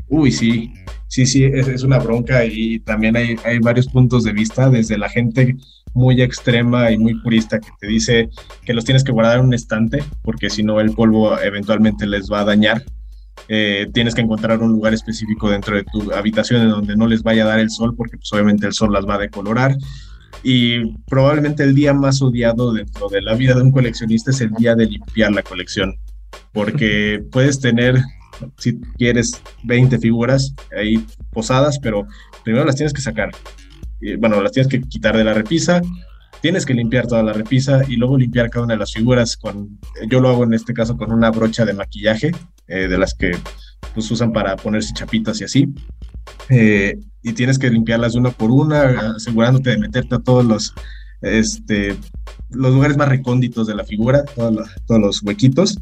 [0.08, 0.72] Uy, sí,
[1.08, 5.56] sí, sí, es, una bronca y también hay, varios puntos de vista, desde la gente
[5.94, 8.28] muy extrema y muy purista que te dice
[8.64, 12.30] que los tienes que guardar en un estante, porque si no el polvo eventualmente les
[12.30, 12.84] va a dañar.
[13.48, 17.22] Eh, tienes que encontrar un lugar específico dentro de tu habitación en donde no les
[17.22, 19.76] vaya a dar el sol, porque pues, obviamente el sol las va a decolorar.
[20.42, 24.50] Y probablemente el día más odiado dentro de la vida de un coleccionista es el
[24.50, 25.96] día de limpiar la colección,
[26.52, 28.02] porque puedes tener
[28.58, 32.06] si quieres 20 figuras ahí posadas, pero
[32.44, 33.30] primero las tienes que sacar.
[34.18, 35.80] bueno, las tienes que quitar de la repisa,
[36.40, 39.78] tienes que limpiar toda la repisa y luego limpiar cada una de las figuras con,
[40.08, 42.32] yo lo hago en este caso con una brocha de maquillaje,
[42.68, 43.32] eh, de las que
[43.94, 45.74] pues usan para ponerse chapitas y así.
[46.48, 50.74] Eh, y tienes que limpiarlas una por una, asegurándote de meterte a todos los,
[51.22, 51.96] este,
[52.50, 55.78] los lugares más recónditos de la figura, todos los huequitos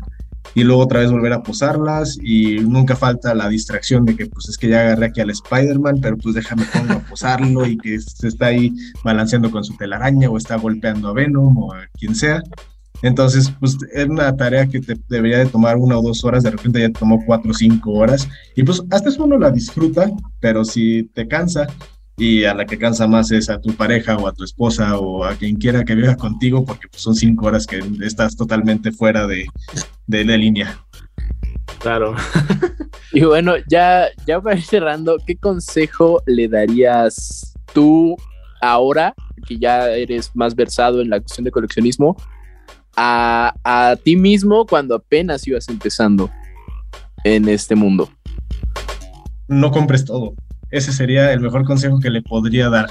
[0.54, 4.48] y luego otra vez volver a posarlas y nunca falta la distracción de que pues
[4.48, 7.98] es que ya agarré aquí al Spider-Man, pero pues déjame pongo a posarlo y que
[8.00, 8.72] se está ahí
[9.02, 12.42] balanceando con su telaraña o está golpeando a Venom o a quien sea.
[13.02, 16.52] Entonces, pues es una tarea que te debería de tomar una o dos horas, de
[16.52, 20.10] repente ya te tomó cuatro o cinco horas y pues hasta eso uno la disfruta,
[20.40, 21.66] pero si te cansa
[22.16, 25.24] y a la que cansa más es a tu pareja o a tu esposa o
[25.24, 29.26] a quien quiera que viva contigo porque pues, son cinco horas que estás totalmente fuera
[29.26, 29.46] de,
[30.06, 30.78] de, línea.
[31.80, 32.14] Claro.
[33.12, 38.16] y bueno, ya, ya para ir cerrando, ¿qué consejo le darías tú
[38.60, 39.14] ahora
[39.46, 42.16] que ya eres más versado en la cuestión de coleccionismo
[42.96, 46.30] a, a ti mismo cuando apenas ibas empezando
[47.24, 48.08] en este mundo?
[49.48, 50.34] No compres todo
[50.70, 52.90] ese sería el mejor consejo que le podría dar.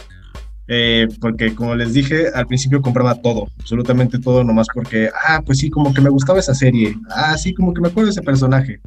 [0.68, 5.60] Eh, porque como les dije, al principio compraba todo, absolutamente todo, nomás porque, ah, pues
[5.60, 8.22] sí, como que me gustaba esa serie, ah, sí, como que me acuerdo de ese
[8.22, 8.80] personaje.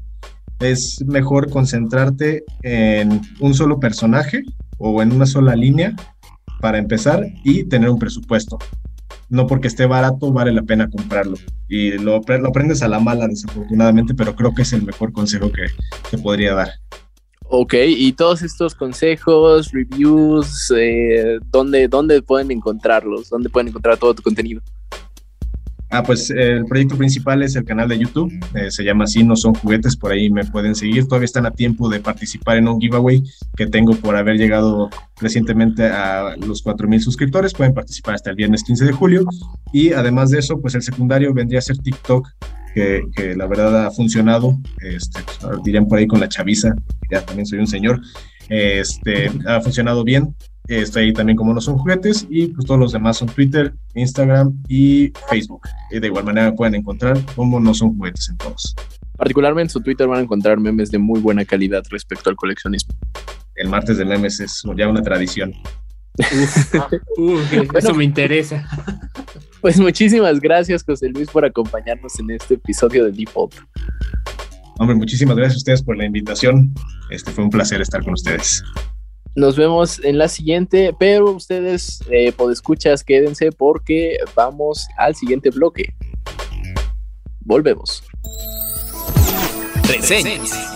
[0.59, 4.43] Es mejor concentrarte en un solo personaje
[4.78, 5.95] o en una sola línea
[6.61, 8.59] para empezar y tener un presupuesto.
[9.28, 11.37] No porque esté barato vale la pena comprarlo.
[11.68, 15.66] Y lo, aprendes a la mala, desafortunadamente, pero creo que es el mejor consejo que,
[16.11, 16.70] que podría dar.
[17.49, 23.30] Ok, y todos estos consejos, reviews, eh, ¿dónde, ¿dónde pueden encontrarlos?
[23.30, 24.61] ¿Dónde pueden encontrar todo tu contenido?
[25.88, 29.36] Ah, pues el proyecto principal es el canal de YouTube, eh, se llama así, no
[29.36, 32.80] son juguetes, por ahí me pueden seguir, todavía están a tiempo de participar en un
[32.80, 33.22] giveaway
[33.57, 34.90] que tengo por haber llegado
[35.20, 39.24] recientemente a los 4.000 suscriptores, pueden participar hasta el viernes 15 de julio
[39.72, 42.28] y además de eso, pues el secundario vendría a ser TikTok,
[42.77, 46.74] que, la verdad ha funcionado, este, pues, dirían por ahí con la chaviza,
[47.11, 48.01] ya también soy un señor,
[48.49, 50.35] este, ha funcionado bien.
[50.68, 54.53] Estoy ahí también como no son juguetes y pues todos los demás son Twitter, Instagram
[54.68, 55.62] y Facebook.
[55.93, 58.74] Y de igual manera pueden encontrar como no son juguetes en todos.
[59.16, 62.95] Particularmente en su Twitter van a encontrar memes de muy buena calidad respecto al coleccionismo.
[63.55, 65.53] El martes de memes es ya una tradición.
[67.74, 68.68] eso me interesa.
[69.66, 73.52] Pues muchísimas gracias, José Luis, por acompañarnos en este episodio de Default.
[74.78, 76.72] Hombre, muchísimas gracias a ustedes por la invitación.
[77.10, 78.62] Este fue un placer estar con ustedes.
[79.34, 85.92] Nos vemos en la siguiente, pero ustedes, eh, escuchas, quédense porque vamos al siguiente bloque.
[87.40, 88.04] Volvemos.
[89.88, 90.76] Reseñas.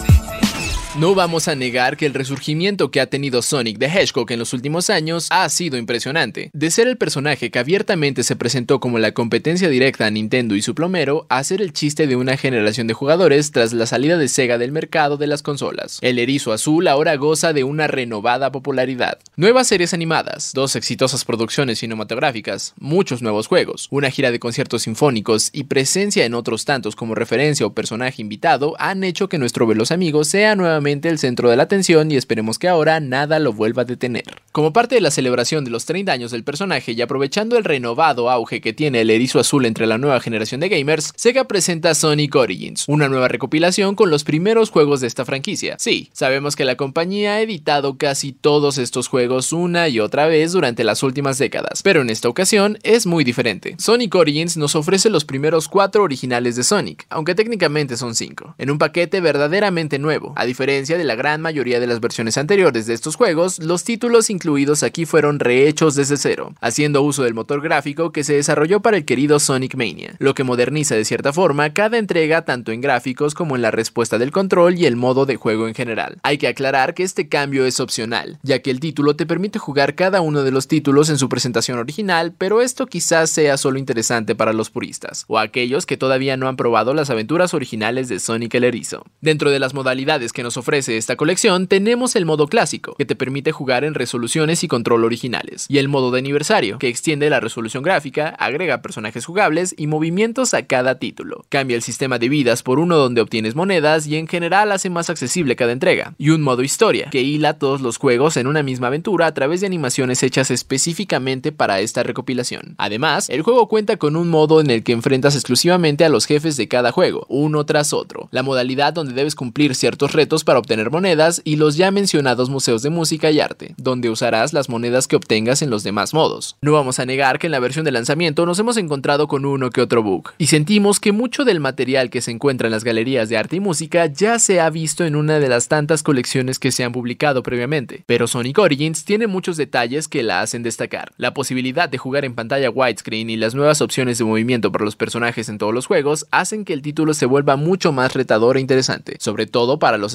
[0.98, 4.52] No vamos a negar que el resurgimiento que ha tenido Sonic the Hedgehog en los
[4.52, 6.50] últimos años ha sido impresionante.
[6.52, 10.62] De ser el personaje que abiertamente se presentó como la competencia directa a Nintendo y
[10.62, 14.26] su plomero, a ser el chiste de una generación de jugadores tras la salida de
[14.26, 16.00] Sega del mercado de las consolas.
[16.02, 19.20] El erizo azul ahora goza de una renovada popularidad.
[19.36, 25.50] Nuevas series animadas, dos exitosas producciones cinematográficas, muchos nuevos juegos, una gira de conciertos sinfónicos
[25.52, 29.92] y presencia en otros tantos como referencia o personaje invitado han hecho que nuestro veloz
[29.92, 33.82] amigo sea nuevamente el centro de la atención y esperemos que ahora nada lo vuelva
[33.82, 34.24] a detener.
[34.50, 38.30] Como parte de la celebración de los 30 años del personaje y aprovechando el renovado
[38.30, 42.34] auge que tiene el erizo azul entre la nueva generación de gamers, Sega presenta Sonic
[42.34, 45.76] Origins, una nueva recopilación con los primeros juegos de esta franquicia.
[45.78, 50.52] Sí, sabemos que la compañía ha editado casi todos estos juegos una y otra vez
[50.52, 53.76] durante las últimas décadas, pero en esta ocasión es muy diferente.
[53.78, 58.70] Sonic Origins nos ofrece los primeros cuatro originales de Sonic, aunque técnicamente son cinco, en
[58.70, 62.86] un paquete verdaderamente nuevo, a diferencia diferencia de la gran mayoría de las versiones anteriores
[62.86, 67.60] de estos juegos, los títulos incluidos aquí fueron rehechos desde cero, haciendo uso del motor
[67.60, 71.74] gráfico que se desarrolló para el querido Sonic Mania, lo que moderniza de cierta forma
[71.74, 75.34] cada entrega tanto en gráficos como en la respuesta del control y el modo de
[75.34, 76.18] juego en general.
[76.22, 79.96] Hay que aclarar que este cambio es opcional, ya que el título te permite jugar
[79.96, 84.36] cada uno de los títulos en su presentación original, pero esto quizás sea solo interesante
[84.36, 88.54] para los puristas, o aquellos que todavía no han probado las aventuras originales de Sonic
[88.54, 89.04] el Erizo.
[89.20, 93.16] Dentro de las modalidades que nos ofrece esta colección, tenemos el modo clásico, que te
[93.16, 97.40] permite jugar en resoluciones y control originales, y el modo de aniversario, que extiende la
[97.40, 101.44] resolución gráfica, agrega personajes jugables y movimientos a cada título.
[101.48, 105.10] Cambia el sistema de vidas por uno donde obtienes monedas y en general hace más
[105.10, 106.14] accesible cada entrega.
[106.18, 109.60] Y un modo historia, que hila todos los juegos en una misma aventura a través
[109.60, 112.74] de animaciones hechas específicamente para esta recopilación.
[112.78, 116.56] Además, el juego cuenta con un modo en el que enfrentas exclusivamente a los jefes
[116.56, 118.28] de cada juego, uno tras otro.
[118.30, 122.82] La modalidad donde debes cumplir ciertos retos para obtener monedas y los ya mencionados museos
[122.82, 126.56] de música y arte, donde usarás las monedas que obtengas en los demás modos.
[126.60, 129.70] No vamos a negar que en la versión de lanzamiento nos hemos encontrado con uno
[129.70, 133.28] que otro bug, y sentimos que mucho del material que se encuentra en las galerías
[133.28, 136.72] de arte y música ya se ha visto en una de las tantas colecciones que
[136.72, 141.12] se han publicado previamente, pero Sonic Origins tiene muchos detalles que la hacen destacar.
[141.16, 144.96] La posibilidad de jugar en pantalla widescreen y las nuevas opciones de movimiento para los
[144.96, 148.60] personajes en todos los juegos hacen que el título se vuelva mucho más retador e
[148.60, 150.14] interesante, sobre todo para los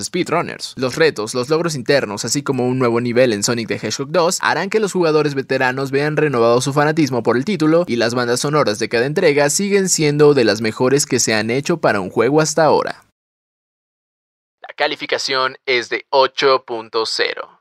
[0.77, 4.39] Los retos, los logros internos, así como un nuevo nivel en Sonic the Hedgehog 2,
[4.41, 8.41] harán que los jugadores veteranos vean renovado su fanatismo por el título y las bandas
[8.41, 12.09] sonoras de cada entrega siguen siendo de las mejores que se han hecho para un
[12.09, 13.05] juego hasta ahora.
[14.61, 17.54] La calificación es de 8.0.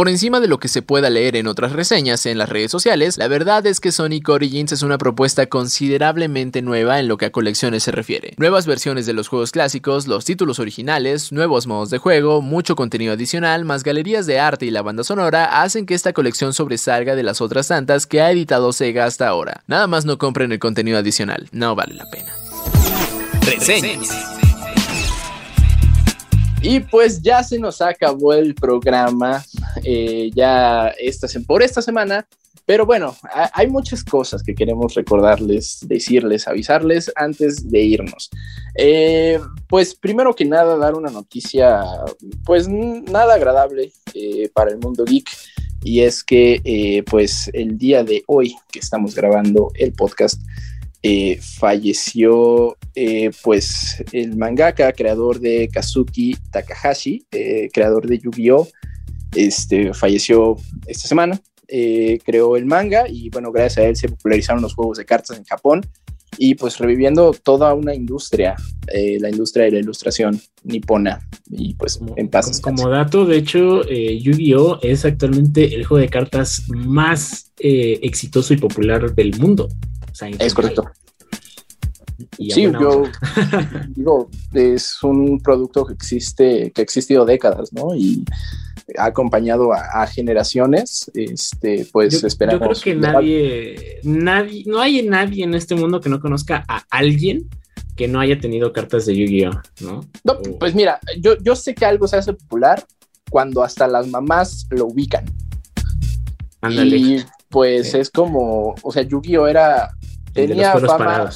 [0.00, 3.18] Por encima de lo que se pueda leer en otras reseñas en las redes sociales,
[3.18, 7.30] la verdad es que Sonic Origins es una propuesta considerablemente nueva en lo que a
[7.30, 8.32] colecciones se refiere.
[8.38, 13.12] Nuevas versiones de los juegos clásicos, los títulos originales, nuevos modos de juego, mucho contenido
[13.12, 17.22] adicional, más galerías de arte y la banda sonora hacen que esta colección sobresalga de
[17.22, 19.64] las otras tantas que ha editado Sega hasta ahora.
[19.66, 22.32] Nada más no compren el contenido adicional, no vale la pena.
[23.42, 24.39] Reseñas.
[26.62, 29.42] Y pues ya se nos acabó el programa,
[29.82, 32.28] eh, ya esta, por esta semana,
[32.66, 33.16] pero bueno,
[33.54, 38.28] hay muchas cosas que queremos recordarles, decirles, avisarles antes de irnos.
[38.76, 41.82] Eh, pues primero que nada, dar una noticia,
[42.44, 45.28] pues nada agradable eh, para el mundo geek,
[45.82, 50.40] y es que pues el día de hoy que estamos grabando el podcast,
[51.02, 58.68] eh, falleció eh, pues el mangaka, creador de Kazuki Takahashi, eh, creador de Yu-Gi-Oh!
[59.34, 61.40] Este, falleció esta semana,
[62.24, 65.44] creó el manga y bueno, gracias a él se popularizaron los juegos de cartas en
[65.44, 65.86] Japón
[66.36, 68.56] y pues reviviendo toda una industria,
[68.92, 72.60] la industria de la ilustración nipona y pues en paz.
[72.60, 74.80] Como dato, de hecho, Yu-Gi-Oh!
[74.82, 79.68] es actualmente el juego de cartas más exitoso y popular del mundo
[80.38, 80.90] es correcto.
[82.38, 83.04] sí, yo
[83.94, 87.94] digo, es un producto que existe, que ha existido décadas, ¿no?
[87.94, 88.24] Y
[88.98, 92.78] ha acompañado a, generaciones, este, pues esperamos.
[92.78, 96.84] Yo creo que nadie, nadie, no hay nadie en este mundo que no conozca a
[96.90, 97.48] alguien
[97.96, 100.00] que no haya tenido cartas de Yu-Gi-Oh, ¿no?
[100.24, 102.84] no Pues mira, yo, yo sé que algo se hace popular
[103.30, 105.24] cuando hasta las mamás lo ubican.
[106.62, 106.96] Ándale.
[106.96, 109.90] Y pues es como, o sea, Yu-Gi-Oh era
[110.32, 111.30] tenía fama,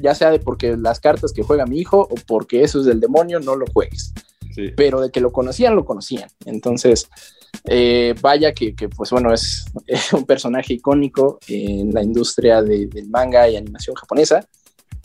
[0.00, 3.00] ya, sea de porque las cartas que juega mi hijo o porque eso es del
[3.00, 4.12] demonio, no lo juegues.
[4.76, 6.28] Pero de que lo conocían, lo conocían.
[6.44, 7.08] Entonces,
[7.64, 9.66] eh, vaya que, pues bueno, es,
[10.12, 14.48] un personaje icónico en la industria del manga y animación japonesa.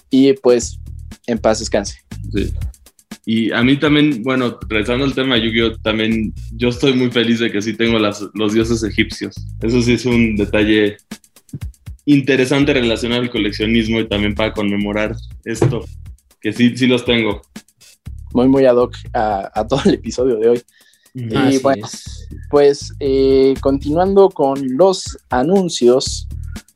[0.09, 0.79] Y pues,
[1.27, 1.99] en paz descanse.
[3.26, 7.39] Y a mí también, bueno, regresando al tema de Yu-Gi-Oh!, también yo estoy muy feliz
[7.39, 9.34] de que sí tengo las, los dioses egipcios.
[9.61, 10.97] Eso sí es un detalle
[12.05, 15.15] interesante relacionar el coleccionismo y también para conmemorar
[15.45, 15.86] esto,
[16.41, 17.41] que sí, sí los tengo.
[18.34, 20.61] Muy, muy ad hoc a, todo el episodio de hoy.
[21.13, 21.88] y bueno,
[22.49, 26.28] pues eh, continuando con los anuncios,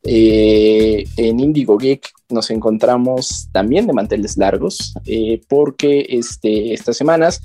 [0.04, 7.42] eh, en Indigo Geek nos encontramos también de manteles largos, eh, porque este, estas semanas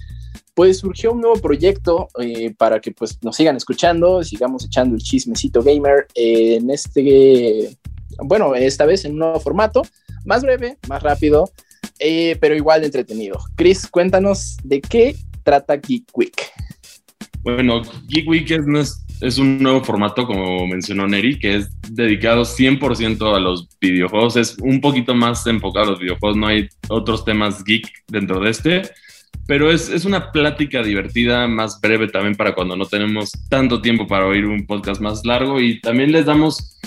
[0.55, 5.03] pues surgió un nuevo proyecto eh, para que pues nos sigan escuchando, sigamos echando el
[5.03, 7.77] chismecito gamer en este,
[8.19, 9.83] bueno, esta vez en un nuevo formato,
[10.25, 11.51] más breve, más rápido,
[11.99, 13.39] eh, pero igual de entretenido.
[13.57, 16.37] Chris, cuéntanos de qué trata Geek Week.
[17.43, 23.35] Bueno, Geek Week es, es un nuevo formato, como mencionó Neri, que es dedicado 100%
[23.35, 24.37] a los videojuegos.
[24.37, 28.51] Es un poquito más enfocado a los videojuegos, no hay otros temas geek dentro de
[28.51, 28.83] este
[29.47, 34.07] pero es, es, una plática divertida, más breve también para cuando no tenemos tanto tiempo
[34.07, 36.79] para oír un podcast más largo y también les damos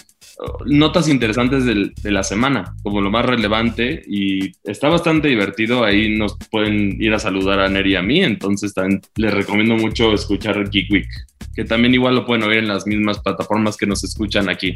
[0.66, 5.84] notas interesantes de la semana, como lo más relevante, y está bastante divertido.
[5.84, 9.76] Ahí nos pueden ir a saludar a Neri y a mí, entonces también les recomiendo
[9.76, 11.08] mucho escuchar Geek Week,
[11.56, 14.76] que también igual lo pueden oír en las mismas plataformas que nos escuchan aquí.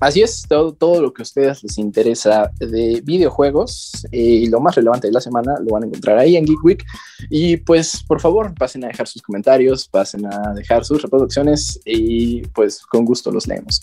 [0.00, 4.60] Así es, todo, todo lo que a ustedes les interesa de videojuegos eh, y lo
[4.60, 6.84] más relevante de la semana lo van a encontrar ahí en Geek Week.
[7.30, 12.42] Y pues por favor, pasen a dejar sus comentarios, pasen a dejar sus reproducciones y
[12.48, 13.82] pues con gusto los leemos.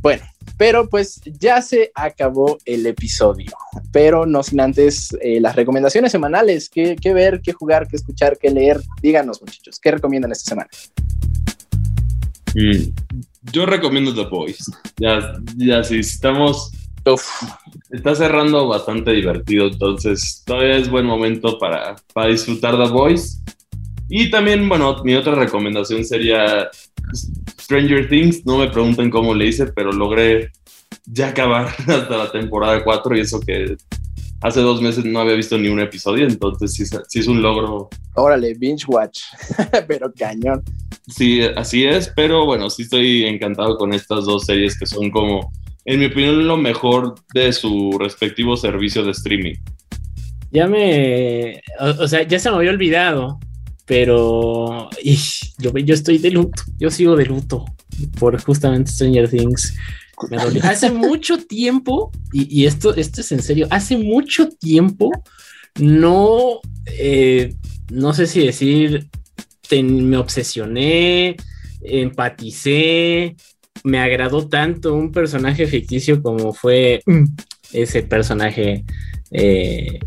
[0.00, 0.22] Bueno,
[0.60, 3.50] pero pues ya se acabó el episodio,
[3.92, 8.36] pero no sin antes eh, las recomendaciones semanales, ¿Qué, ¿Qué, ver, qué jugar, qué escuchar,
[8.36, 8.78] qué leer.
[9.00, 10.68] Díganos muchachos, ¿qué recomiendan esta semana?
[12.54, 12.90] Mm,
[13.50, 14.70] yo recomiendo The Boys.
[14.98, 16.70] Ya, ya si estamos...
[17.06, 17.26] Uf.
[17.88, 23.42] Está cerrando bastante divertido, entonces todavía es buen momento para, para disfrutar The Boys.
[24.10, 26.68] Y también, bueno, mi otra recomendación sería
[27.60, 30.50] Stranger Things, no me pregunten cómo le hice, pero logré
[31.06, 33.76] ya acabar hasta la temporada 4 y eso que
[34.40, 37.88] hace dos meses no había visto ni un episodio, entonces sí, sí es un logro.
[38.14, 39.20] Órale, binge watch,
[39.86, 40.60] pero cañón.
[41.06, 45.52] Sí, así es, pero bueno, sí estoy encantado con estas dos series que son como,
[45.84, 49.54] en mi opinión, lo mejor de su respectivo servicio de streaming.
[50.50, 53.38] Ya me, o, o sea, ya se me había olvidado,
[53.90, 54.88] pero
[55.58, 57.64] yo, yo estoy de luto, yo sigo de luto
[58.20, 59.74] por justamente Stranger Things.
[60.62, 65.10] Hace mucho tiempo, y, esto, esto es en serio, hace mucho tiempo
[65.80, 67.56] no, eh,
[67.90, 69.08] no sé si decir,
[69.72, 71.36] me obsesioné,
[71.82, 73.34] empaticé,
[73.82, 77.02] me agradó tanto un personaje ficticio como fue
[77.72, 78.84] ese personaje.
[79.32, 79.98] Eh,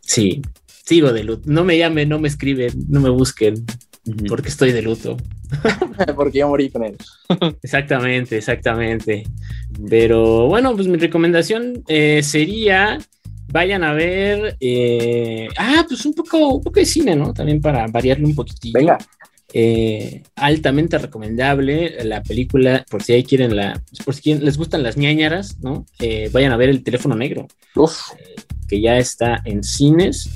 [0.00, 0.40] sí,
[0.90, 1.42] sigo de luto.
[1.46, 3.64] No me llamen, no me escriben, no me busquen,
[4.28, 5.16] porque estoy de luto.
[6.16, 6.96] porque yo morí con él.
[7.62, 9.22] exactamente, exactamente.
[9.88, 12.98] Pero bueno, pues mi recomendación eh, sería
[13.52, 14.56] vayan a ver.
[14.58, 17.32] Eh, ah, pues un poco, un poco de cine, ¿no?
[17.32, 18.74] También para variarle un poquitillo.
[18.74, 18.98] Venga.
[19.52, 24.96] Eh, altamente recomendable la película, por si ahí quieren la, por si les gustan las
[24.96, 25.86] ñañaras, ¿no?
[26.32, 27.48] vayan a ver el teléfono negro,
[28.68, 30.30] que ya está en cines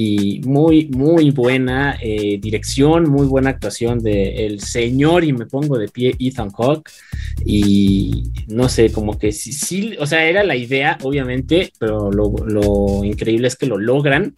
[0.00, 5.76] y muy, muy buena eh, dirección, muy buena actuación de el señor, y me pongo
[5.76, 6.88] de pie, Ethan Hawke,
[7.44, 12.32] y no sé, como que sí, sí, o sea, era la idea, obviamente, pero lo,
[12.46, 14.34] lo increíble es que lo logran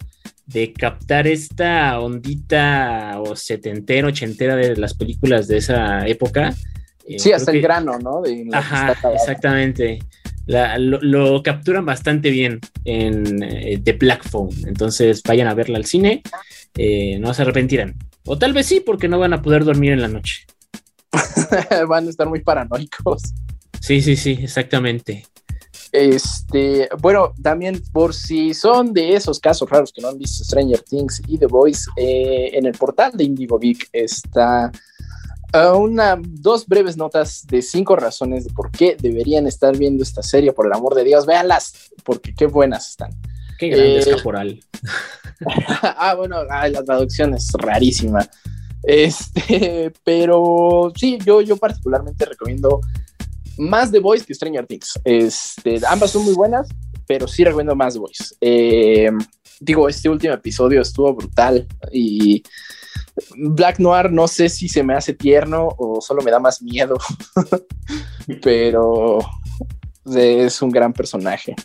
[0.47, 6.55] de captar esta ondita o setentera, ochentera de las películas de esa época.
[7.07, 8.23] Eh, sí, hasta el grano, ¿no?
[8.51, 9.99] Ajá, exactamente
[10.77, 14.51] lo, capturan bastante bien en eh, The Black Phone.
[14.67, 16.21] Entonces vayan a verla al cine,
[16.75, 17.95] eh, no se arrepentirán.
[18.25, 20.45] O tal vez sí, porque no van a poder dormir en la noche.
[21.87, 23.21] van a estar muy paranoicos.
[23.79, 25.25] Sí, sí, sí, exactamente.
[25.91, 30.79] Este, bueno, también por si son de esos casos raros que no han visto Stranger
[30.81, 34.71] Things y The Voice, eh, en el portal de Indigo Vic está
[35.53, 40.53] una, dos breves notas de cinco razones de por qué deberían estar viendo esta serie,
[40.53, 43.11] por el amor de Dios, véanlas, porque qué buenas están.
[43.59, 44.59] Qué grande es eh, caporal.
[45.81, 48.27] ah, bueno, la traducción es rarísima.
[48.83, 52.81] Este, pero sí, yo, yo particularmente recomiendo
[53.57, 54.99] más The Voice que Stranger Things.
[55.03, 56.67] Este, ambas son muy buenas,
[57.05, 58.35] pero sí recomiendo más The Voice.
[58.41, 59.11] Eh,
[59.59, 62.41] digo, este último episodio estuvo brutal y
[63.37, 66.97] Black Noir no sé si se me hace tierno o solo me da más miedo,
[68.41, 69.19] pero
[70.15, 71.55] es un gran personaje.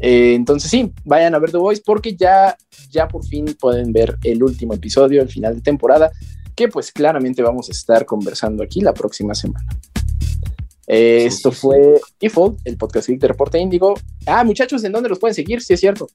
[0.00, 2.56] Eh, entonces sí, vayan a ver The Voice porque ya,
[2.90, 6.10] ya por fin pueden ver el último episodio, el final de temporada,
[6.54, 9.66] que pues claramente vamos a estar conversando aquí la próxima semana.
[10.86, 13.94] Eh, esto fue Default, el podcast de Reporte Índigo.
[14.26, 15.60] Ah, muchachos, ¿en dónde los pueden seguir?
[15.60, 16.08] Sí, es cierto.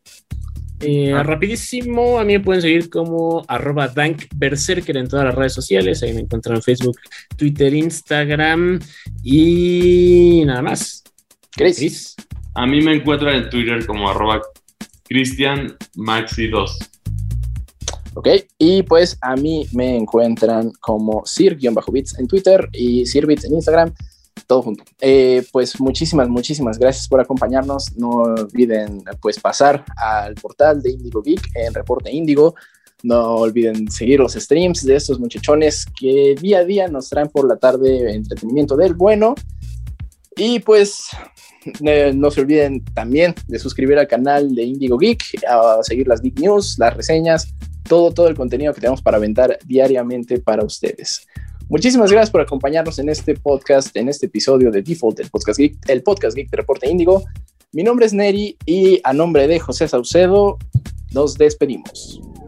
[0.86, 1.24] Eh, ah.
[1.24, 6.04] Rapidísimo, a mí me pueden seguir como arroba dankberserker en todas las redes sociales.
[6.04, 6.98] Ahí me encuentran en Facebook,
[7.38, 8.80] Twitter, Instagram
[9.24, 11.04] y nada más.
[11.52, 12.16] Chris.
[12.56, 14.42] A mí me encuentran en Twitter como arroba
[15.08, 16.90] CristianMaxi2.
[18.16, 18.28] Ok,
[18.60, 23.94] y pues a mí me encuentran como Sir-Bits en Twitter y Sirbits en Instagram
[24.48, 24.84] todo junto.
[25.02, 27.96] Eh, pues muchísimas, muchísimas gracias por acompañarnos.
[27.96, 32.56] No olviden pues pasar al portal de Indigo Geek en Reporte Indigo.
[33.04, 37.48] No olviden seguir los streams de estos muchachones que día a día nos traen por
[37.48, 39.36] la tarde entretenimiento del bueno.
[40.36, 41.10] Y pues
[41.86, 46.22] eh, no se olviden también de suscribir al canal de Indigo Geek, a seguir las
[46.22, 47.54] Geek News, las reseñas,
[47.88, 51.28] todo, todo el contenido que tenemos para aventar diariamente para ustedes.
[51.74, 55.90] Muchísimas gracias por acompañarnos en este podcast, en este episodio de Default, el podcast geek,
[55.90, 57.24] el podcast geek de Reporte Índigo.
[57.72, 60.60] Mi nombre es Neri y a nombre de José Saucedo
[61.16, 62.22] nos despedimos.